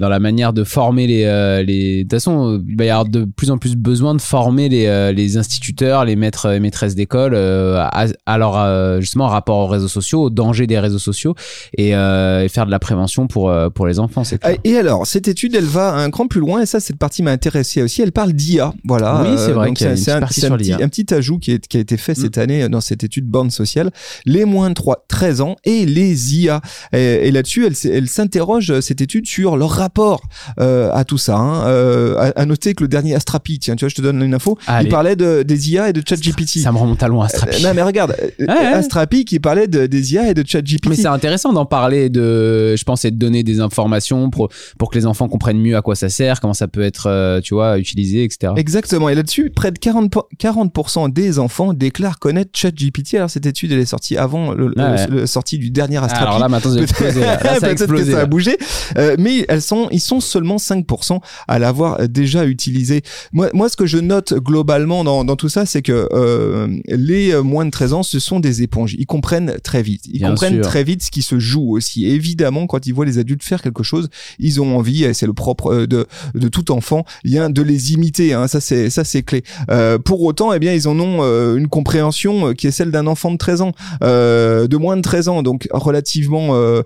dans 0.01 0.09
la 0.09 0.19
manière 0.21 0.53
de 0.53 0.65
former 0.65 1.07
les 1.07 1.63
les 1.67 1.99
de 1.99 2.03
toute 2.03 2.13
façon, 2.13 2.63
il 2.67 2.77
va 2.77 2.85
y 2.85 2.91
avoir 2.91 3.05
de 3.07 3.25
plus 3.25 3.51
en 3.51 3.59
plus 3.59 3.77
besoin 3.77 4.15
de 4.15 4.21
former 4.21 4.69
les 4.69 5.13
les 5.13 5.37
instituteurs, 5.37 6.05
les 6.05 6.17
maîtres 6.17 6.53
et 6.53 6.61
maîtresses 6.61 6.95
d'école 6.95 7.35
à, 7.37 8.07
à 8.27 8.39
leur 8.39 9.01
justement 9.01 9.27
rapport 9.29 9.59
aux 9.59 9.67
réseaux 9.67 9.89
sociaux, 9.89 9.98
au 10.25 10.31
danger 10.31 10.67
des 10.67 10.79
réseaux 10.79 10.99
sociaux 10.99 11.35
et, 11.77 11.95
euh, 11.95 12.45
et 12.45 12.49
faire 12.49 12.67
de 12.67 12.71
la 12.71 12.79
prévention 12.79 13.27
pour 13.27 13.51
euh, 13.51 13.69
pour 13.71 13.87
les 13.87 13.99
enfants. 13.99 14.23
Et 14.65 14.77
alors, 14.77 15.07
cette 15.07 15.29
étude, 15.29 15.55
elle 15.55 15.65
va 15.65 15.95
un 15.95 16.11
cran 16.11 16.27
plus 16.27 16.41
loin, 16.41 16.61
et 16.63 16.67
ça, 16.67 16.81
cette 16.81 16.97
partie 16.99 17.23
m'a 17.23 17.31
intéressé 17.33 17.83
aussi. 17.83 18.03
Elle 18.03 18.13
parle 18.13 18.33
d'IA, 18.33 18.73
voilà. 18.85 19.23
Oui, 19.25 19.37
c'est 19.39 19.53
vrai 19.53 19.71
y 19.79 19.85
a 19.85 19.97
c'est- 19.97 20.11
un, 20.11 20.17
un 20.17 20.83
un 20.83 20.89
petit 20.89 21.13
ajout 21.15 21.39
qui, 21.39 21.53
est, 21.53 21.67
qui 21.67 21.77
a 21.77 21.81
été 21.81 21.97
fait 21.97 22.13
Mm. 22.13 22.23
cette 22.23 22.39
année 22.39 22.69
dans 22.69 22.81
cette 22.81 23.05
étude 23.05 23.27
borne 23.27 23.51
sociale. 23.51 23.91
Les 24.25 24.45
moins 24.45 24.71
de 24.71 24.75
3, 24.75 25.05
13 25.09 25.41
ans 25.41 25.57
et 25.65 25.87
les 25.87 26.37
IA. 26.37 26.61
Et, 26.93 27.29
et 27.29 27.31
là-dessus, 27.31 27.67
elle, 27.67 27.75
elle 27.93 28.09
s'interroge, 28.09 28.81
cette 28.81 29.01
étude, 29.01 29.27
sur 29.27 29.57
leur 29.57 29.71
rapport 29.71 30.23
euh, 30.61 30.91
à 30.93 31.05
tout 31.05 31.19
ça. 31.19 31.37
Hein. 31.37 31.67
Euh, 31.69 32.17
à, 32.19 32.41
à 32.41 32.45
noter 32.47 32.75
que 32.75 32.85
le 32.85 32.89
dernier 32.89 33.15
Astrapi, 33.15 33.59
tiens, 33.59 33.77
tu 33.77 33.85
vois, 33.85 33.89
je 33.91 33.95
te 33.95 34.03
donne 34.03 34.23
une 34.23 34.35
info, 34.35 34.59
Allez. 34.67 34.87
il 34.89 34.91
parlait 34.91 35.17
de, 35.17 35.43
des 35.43 35.71
IA 35.73 35.91
et 35.91 35.93
de 35.93 36.03
ChatGPT. 36.07 36.59
Ça 36.61 36.73
me 36.73 36.79
remonte 36.79 37.03
à 37.03 37.09
loin, 37.09 37.27
Euh, 37.27 37.29
Strapi. 37.29 37.63
non, 37.63 37.73
mais 37.75 37.83
regarde, 37.83 38.15
euh, 38.41 38.47
ouais. 38.47 38.49
Astrapi 38.67 39.25
qui 39.25 39.39
parlait 39.41 39.69
de, 39.69 39.78
des 39.87 40.15
IA 40.15 40.31
et 40.31 40.35
de 40.35 40.45
ChatGPT. 40.47 40.89
Mais 40.89 40.97
c'est 40.97 41.07
intéressant 41.07 41.53
d'en 41.53 41.67
parler, 41.67 42.09
de, 42.11 42.75
je 42.77 42.85
pense, 42.85 43.05
et 43.05 43.11
de 43.11 43.17
donner 43.17 43.43
des 43.43 43.61
informations 43.61 44.31
pour, 44.31 44.49
pour 44.79 44.91
que 44.91 44.99
les 44.99 45.07
enfants 45.07 45.29
comprennent 45.29 45.61
mieux 45.61 45.77
à 45.77 45.83
quoi 45.83 45.95
ça 45.95 46.09
sert, 46.09 46.41
comment 46.41 46.55
ça 46.55 46.69
peut 46.69 46.83
être, 46.83 47.07
euh, 47.07 47.41
tu 47.41 47.55
vois, 47.55 47.79
utilisé, 47.79 48.25
etc. 48.25 48.53
Exactement. 48.57 49.09
Et 49.09 49.15
là-dessus, 49.15 49.51
près 49.51 49.71
de 49.71 49.79
40%, 49.79 50.09
po- 50.09 50.29
40% 50.41 51.13
des 51.13 51.39
enfants 51.39 51.73
déclarent 51.73 52.19
connaître 52.19 52.51
ChatGPT. 52.55 53.15
Alors, 53.15 53.31
cette 53.31 53.47
étude, 53.47 53.73
elle 53.73 53.79
est 53.79 53.85
sortie 53.87 54.17
avant 54.17 54.53
le, 54.53 54.73
Ah 54.77 54.93
ouais. 54.93 55.07
le- 55.09 55.21
le 55.21 55.27
sortie 55.27 55.59
du 55.59 55.71
dernier 55.71 55.99
Astrapi. 55.99 56.23
Alors 56.23 56.39
là, 56.39 56.49
maintenant, 56.49 56.73
ça 56.73 56.79
a 56.79 56.83
explosé. 56.83 57.21
Là, 57.21 57.39
Là, 57.43 57.61
ça 57.61 57.67
a 57.67 57.75
que 57.75 58.05
ça 58.05 58.21
a 58.21 58.27
bougé. 58.27 58.57
Euh, 58.97 59.17
mais 59.19 59.45
elles 59.49 59.63
sont, 59.63 59.89
ils 59.91 60.01
sont 60.01 60.21
seulement 60.21 60.57
5% 60.57 61.21
à 61.47 61.59
l'avoir 61.59 62.01
euh, 62.01 62.07
déjà 62.07 62.45
utilisé. 62.47 63.03
Moi, 63.33 63.49
moi, 63.55 63.69
ce 63.69 63.77
que 63.77 63.87
je 63.87 63.99
note 63.99 64.35
globalement 64.35 65.05
dans, 65.05 65.25
dans 65.25 65.37
tout 65.37 65.49
ça, 65.49 65.67
c'est 65.67 65.83
que 65.83 66.09
euh, 66.13 66.69
les 66.87 67.35
moins 67.43 67.65
de 67.65 67.71
13 67.71 67.93
ans, 67.93 68.03
ce 68.03 68.19
sont 68.19 68.41
des 68.41 68.63
éponges. 68.63 68.95
Ils 68.99 69.07
comprennent 69.07 69.55
très 69.69 69.83
vite. 69.83 70.03
Ils 70.07 70.21
Bien 70.21 70.31
comprennent 70.31 70.55
sûr. 70.55 70.65
très 70.65 70.83
vite 70.83 71.03
ce 71.03 71.11
qui 71.11 71.21
se 71.21 71.39
joue 71.39 71.77
aussi. 71.77 72.07
Évidemment, 72.07 72.67
quand 72.67 72.87
ils 72.87 72.95
voient 72.95 73.05
les 73.05 73.19
adultes 73.19 73.43
faire 73.43 73.61
quelque 73.61 73.83
chose, 73.83 74.09
ils 74.39 74.61
ont 74.63 74.77
envie, 74.79 75.05
et 75.05 75.13
c'est 75.13 75.27
le 75.27 75.35
propre 75.35 75.73
euh, 75.73 75.87
de, 75.87 76.07
de 76.35 76.49
tout 76.49 76.73
enfant, 76.73 77.05
de 77.25 77.63
les 77.63 77.93
imiter. 77.93 78.33
Hein. 78.33 78.49
Ça, 78.49 78.61
c'est 78.61 78.89
ça, 78.89 79.05
c'est 79.05 79.23
clé. 79.23 79.43
Euh, 79.71 79.99
pour 79.99 80.23
autant, 80.23 80.53
eh 80.55 80.59
bien, 80.59 80.73
ils 80.73 80.89
en 80.89 80.99
ont 80.99 81.19
euh, 81.21 81.57
une 81.57 81.69
compréhension 81.69 82.49
euh, 82.49 82.53
qui 82.55 82.67
est 82.67 82.71
celle 82.71 82.91
d'un 82.91 83.07
enfant 83.07 83.31
de 83.31 83.37
13 83.37 83.61
ans, 83.61 83.73
euh, 84.03 84.67
de 84.67 84.77
moins 84.79 84.97
de 84.97 85.03
13 85.03 85.29
ans, 85.29 85.43
donc 85.43 85.69
relativement, 85.71 86.49
euh, 86.55 86.83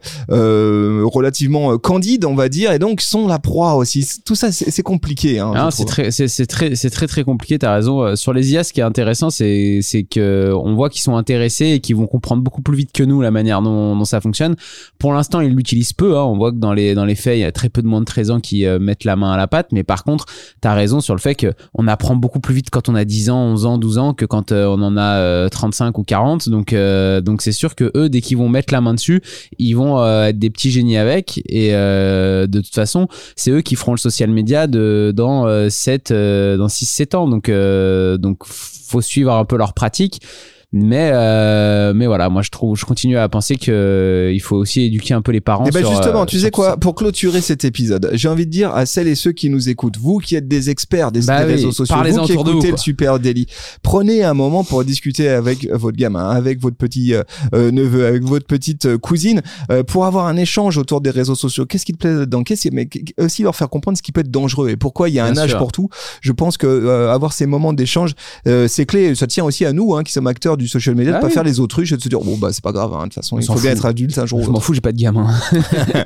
relativement 1.04 1.78
candide, 1.78 2.24
on 2.24 2.34
va 2.34 2.48
dire, 2.48 2.72
et 2.72 2.78
donc 2.78 3.00
sont 3.00 3.28
la 3.28 3.38
proie 3.38 3.74
aussi. 3.74 4.08
Tout 4.24 4.34
ça, 4.34 4.50
c'est 4.50 4.82
compliqué. 4.82 5.38
Hein, 5.38 5.52
Ah, 5.54 5.68
c'est 5.70 5.84
très, 5.84 6.10
c'est 6.10 6.46
très, 6.46 6.74
c'est 6.74 6.90
très 6.90 7.06
très 7.06 7.22
compliqué. 7.22 7.58
T'as 7.58 7.74
raison. 7.74 8.16
Sur 8.16 8.32
les 8.32 8.52
IA, 8.52 8.64
ce 8.64 8.72
qui 8.72 8.80
est 8.80 8.84
intéressant, 8.84 9.30
c'est, 9.30 9.78
c'est 9.82 10.02
que 10.02 10.52
on 10.52 10.74
voit 10.74 10.90
qu'ils 10.90 11.02
sont 11.02 11.16
intéressés 11.16 11.66
et 11.66 11.80
qu'ils 11.80 11.96
vont 11.96 12.06
comprendre 12.06 12.42
beaucoup 12.42 12.62
plus 12.62 12.71
vite 12.74 12.92
que 12.92 13.02
nous 13.02 13.20
la 13.20 13.30
manière 13.30 13.62
dont, 13.62 14.04
ça 14.04 14.20
fonctionne. 14.20 14.56
Pour 14.98 15.12
l'instant, 15.12 15.40
ils 15.40 15.54
l'utilisent 15.54 15.92
peu. 15.92 16.16
Hein. 16.16 16.24
On 16.24 16.36
voit 16.36 16.50
que 16.50 16.56
dans 16.56 16.72
les 16.72 16.94
dans 16.94 17.04
les 17.04 17.14
faits, 17.14 17.36
il 17.36 17.40
y 17.40 17.44
a 17.44 17.52
très 17.52 17.68
peu 17.68 17.82
de 17.82 17.86
moins 17.86 18.00
de 18.00 18.04
13 18.04 18.30
ans 18.30 18.40
qui 18.40 18.66
euh, 18.66 18.78
mettent 18.78 19.04
la 19.04 19.16
main 19.16 19.32
à 19.32 19.36
la 19.36 19.46
pâte. 19.46 19.68
Mais 19.72 19.84
par 19.84 20.04
contre, 20.04 20.26
t'as 20.60 20.74
raison 20.74 21.00
sur 21.00 21.14
le 21.14 21.20
fait 21.20 21.34
que 21.34 21.52
on 21.74 21.86
apprend 21.86 22.16
beaucoup 22.16 22.40
plus 22.40 22.54
vite 22.54 22.70
quand 22.70 22.88
on 22.88 22.94
a 22.94 23.04
10 23.04 23.30
ans, 23.30 23.38
11 23.38 23.66
ans, 23.66 23.78
12 23.78 23.98
ans 23.98 24.14
que 24.14 24.24
quand 24.24 24.52
euh, 24.52 24.66
on 24.66 24.82
en 24.82 24.96
a 24.96 25.16
euh, 25.18 25.48
35 25.48 25.98
ou 25.98 26.02
40. 26.02 26.48
Donc 26.48 26.72
euh, 26.72 27.20
donc 27.20 27.42
c'est 27.42 27.52
sûr 27.52 27.74
que 27.74 27.90
eux, 27.96 28.08
dès 28.08 28.20
qu'ils 28.20 28.38
vont 28.38 28.48
mettre 28.48 28.72
la 28.72 28.80
main 28.80 28.94
dessus, 28.94 29.22
ils 29.58 29.74
vont 29.74 30.04
être 30.04 30.38
des 30.38 30.50
petits 30.50 30.70
génies 30.70 30.96
avec. 30.96 31.42
Et 31.48 31.70
de 31.72 32.60
toute 32.60 32.74
façon, 32.74 33.08
c'est 33.36 33.50
eux 33.50 33.60
qui 33.60 33.76
feront 33.76 33.92
le 33.92 33.98
social 33.98 34.30
media 34.30 34.66
de 34.66 35.12
dans 35.14 35.46
euh, 35.46 35.68
7 35.68 36.10
euh, 36.10 36.56
dans 36.56 36.68
6 36.68 36.86
7 36.86 37.14
ans 37.14 37.28
donc 37.28 37.50
donc 38.20 38.44
faut 38.44 39.00
suivre 39.00 39.32
un 39.32 39.44
peu 39.44 39.56
leur 39.56 39.72
pratique 39.74 40.20
mais 40.72 41.10
euh, 41.12 41.92
mais 41.94 42.06
voilà 42.06 42.28
moi 42.28 42.42
je 42.42 42.48
trouve 42.48 42.76
je 42.78 42.84
continue 42.84 43.18
à 43.18 43.28
penser 43.28 43.56
que 43.56 43.70
euh, 43.70 44.32
il 44.32 44.40
faut 44.40 44.56
aussi 44.56 44.82
éduquer 44.82 45.14
un 45.14 45.22
peu 45.22 45.32
les 45.32 45.40
parents 45.40 45.66
Et 45.66 45.70
ben 45.70 45.80
sur, 45.80 45.90
justement, 45.90 46.22
euh, 46.22 46.26
tu 46.26 46.38
sais 46.38 46.50
quoi, 46.50 46.76
pour 46.76 46.94
clôturer 46.94 47.40
cet 47.40 47.64
épisode, 47.64 48.10
j'ai 48.14 48.28
envie 48.28 48.46
de 48.46 48.50
dire 48.50 48.74
à 48.74 48.86
celles 48.86 49.08
et 49.08 49.14
ceux 49.14 49.32
qui 49.32 49.50
nous 49.50 49.68
écoutent, 49.68 49.98
vous 49.98 50.18
qui 50.18 50.34
êtes 50.34 50.48
des 50.48 50.70
experts 50.70 51.12
des, 51.12 51.22
Bah 51.22 51.40
des 51.40 51.46
oui, 51.46 51.52
réseaux 51.52 51.72
sociaux, 51.72 51.96
vous 51.96 52.22
qui 52.24 52.32
vous, 52.32 52.40
écoutez 52.48 52.70
le. 52.70 52.76
Super 52.76 53.18
Daily, 53.20 53.46
prenez 53.82 54.24
un 54.24 54.34
moment 54.34 54.64
pour 54.64 54.84
discuter 54.84 55.28
avec 55.28 55.70
votre 55.70 55.96
gamin, 55.96 56.30
avec 56.30 56.60
votre 56.60 56.76
petit 56.76 57.14
euh, 57.14 57.22
euh, 57.54 57.70
neveu, 57.70 58.06
avec 58.06 58.24
votre 58.24 58.46
petite 58.46 58.96
cousine, 58.96 59.42
euh, 59.70 59.82
pour 59.82 60.06
avoir 60.06 60.26
un 60.26 60.36
échange 60.36 60.78
autour 60.78 61.00
des 61.00 61.10
réseaux 61.10 61.34
sociaux. 61.34 61.66
Qu'est-ce 61.66 61.84
qui 61.84 61.92
te 61.92 61.98
plaît 61.98 62.14
dedans 62.14 62.42
Qu'est-ce 62.42 62.62
mais 62.72 62.88
aussi 63.18 63.42
leur 63.42 63.54
faire 63.54 63.68
comprendre 63.68 63.96
ce 63.96 64.02
qui 64.02 64.12
peut 64.12 64.20
être 64.20 64.30
dangereux 64.30 64.70
et 64.70 64.76
pourquoi 64.76 65.08
il 65.08 65.14
y 65.14 65.18
a 65.18 65.24
un 65.24 65.32
Bien 65.32 65.42
âge 65.42 65.50
sûr. 65.50 65.58
pour 65.58 65.72
tout. 65.72 65.88
Je 66.20 66.32
pense 66.32 66.56
que 66.56 66.66
euh, 66.66 67.12
avoir 67.12 67.32
ces 67.32 67.46
moments 67.46 67.72
d'échange, 67.72 68.12
euh, 68.46 68.68
c'est 68.68 68.86
clé. 68.86 69.14
Ça 69.14 69.26
tient 69.26 69.44
aussi 69.44 69.64
à 69.64 69.72
nous, 69.72 69.94
hein, 69.94 70.02
qui 70.02 70.12
sommes 70.12 70.26
acteurs 70.26 70.56
du 70.56 70.61
social 70.68 70.94
media, 70.94 71.12
de 71.12 71.16
Ah 71.16 71.20
pas 71.20 71.26
oui. 71.28 71.32
faire 71.32 71.44
les 71.44 71.60
autruches 71.60 71.92
et 71.92 71.96
de 71.96 72.02
se 72.02 72.08
dire 72.08 72.20
bon 72.20 72.36
bah 72.38 72.48
c'est 72.52 72.62
pas 72.62 72.72
grave. 72.72 72.92
hein, 72.94 72.98
De 73.00 73.04
toute 73.04 73.14
façon, 73.14 73.36
On 73.36 73.40
il 73.40 73.46
faut 73.46 73.54
bien 73.54 73.70
être 73.72 73.86
adulte 73.86 74.16
un 74.18 74.26
jour 74.26 74.40
ou 74.40 74.44
je 74.44 74.50
m'en 74.50 74.60
fous 74.60 74.74
j'ai 74.74 74.80
pas 74.80 74.92
de 74.92 74.98
gamin 74.98 75.28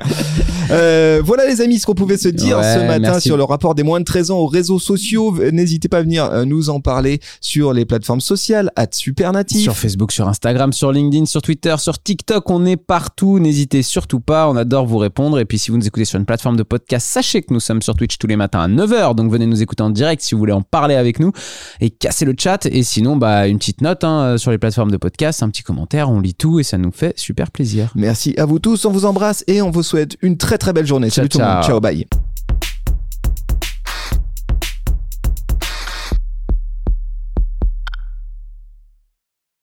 Euh, 0.69 1.21
voilà 1.23 1.47
les 1.47 1.61
amis 1.61 1.79
ce 1.79 1.85
qu'on 1.85 1.93
pouvait 1.93 2.17
se 2.17 2.27
dire 2.27 2.57
Ouais, 2.57 2.73
ce 2.75 2.79
matin 2.85 2.99
merci. 2.99 3.29
sur 3.29 3.37
le 3.37 3.43
rapport 3.45 3.73
des 3.73 3.83
moins 3.83 3.99
de 4.01 4.05
13 4.05 4.31
ans 4.31 4.39
aux 4.39 4.47
réseaux 4.47 4.79
sociaux. 4.79 5.33
N'hésitez 5.53 5.87
pas 5.87 5.99
à 5.99 6.01
venir 6.01 6.25
euh, 6.25 6.43
nous 6.43 6.69
en 6.69 6.81
parler 6.81 7.21
sur 7.39 7.71
les 7.71 7.85
plateformes 7.85 8.19
sociales, 8.19 8.69
à 8.75 8.85
Supernatif. 8.91 9.61
sur 9.61 9.77
Facebook, 9.77 10.11
sur 10.11 10.27
Instagram, 10.27 10.73
sur 10.73 10.91
LinkedIn, 10.91 11.25
sur 11.25 11.41
Twitter, 11.41 11.73
sur 11.77 12.01
TikTok, 12.03 12.49
on 12.49 12.65
est 12.65 12.75
partout. 12.75 13.39
N'hésitez 13.39 13.81
surtout 13.81 14.19
pas, 14.19 14.49
on 14.49 14.57
adore 14.57 14.85
vous 14.85 14.97
répondre. 14.97 15.39
Et 15.39 15.45
puis 15.45 15.57
si 15.57 15.71
vous 15.71 15.77
nous 15.77 15.87
écoutez 15.87 16.03
sur 16.05 16.19
une 16.19 16.25
plateforme 16.25 16.57
de 16.57 16.63
podcast, 16.63 17.07
sachez 17.07 17.41
que 17.43 17.53
nous 17.53 17.61
sommes 17.61 17.81
sur 17.81 17.95
Twitch 17.95 18.17
tous 18.17 18.27
les 18.27 18.35
matins 18.35 18.59
à 18.59 18.67
9h. 18.67 19.15
Donc 19.15 19.31
venez 19.31 19.45
nous 19.45 19.61
écouter 19.61 19.83
en 19.83 19.89
direct 19.89 20.21
si 20.21 20.35
vous 20.35 20.39
voulez 20.39 20.51
en 20.51 20.61
parler 20.63 20.95
avec 20.95 21.21
nous 21.21 21.31
et 21.79 21.89
casser 21.91 22.25
le 22.25 22.33
chat. 22.37 22.65
Et 22.65 22.83
sinon, 22.83 23.15
bah, 23.15 23.47
une 23.47 23.57
petite 23.59 23.79
note 23.79 24.03
hein, 24.03 24.37
sur 24.37 24.46
sur 24.47 24.53
les 24.53 24.57
plateformes 24.57 24.91
de 24.91 24.97
podcast, 24.97 25.43
un 25.43 25.49
petit 25.49 25.61
commentaire, 25.61 26.09
on 26.09 26.21
lit 26.21 26.33
tout 26.33 26.61
et 26.61 26.63
ça 26.63 26.77
nous 26.77 26.93
fait 26.93 27.11
super 27.19 27.51
plaisir. 27.51 27.91
Merci 27.95 28.33
à 28.37 28.45
vous 28.45 28.59
tous, 28.59 28.85
on 28.85 28.91
vous 28.91 29.03
embrasse 29.03 29.43
et 29.45 29.61
on 29.61 29.71
vous 29.71 29.83
souhaite 29.83 30.15
une 30.21 30.37
très 30.37 30.57
très 30.57 30.71
belle 30.71 30.87
journée. 30.87 31.09
Salut 31.09 31.27
tout 31.27 31.39
le 31.39 31.43
monde, 31.43 31.63
ciao, 31.63 31.81
bye. 31.81 32.07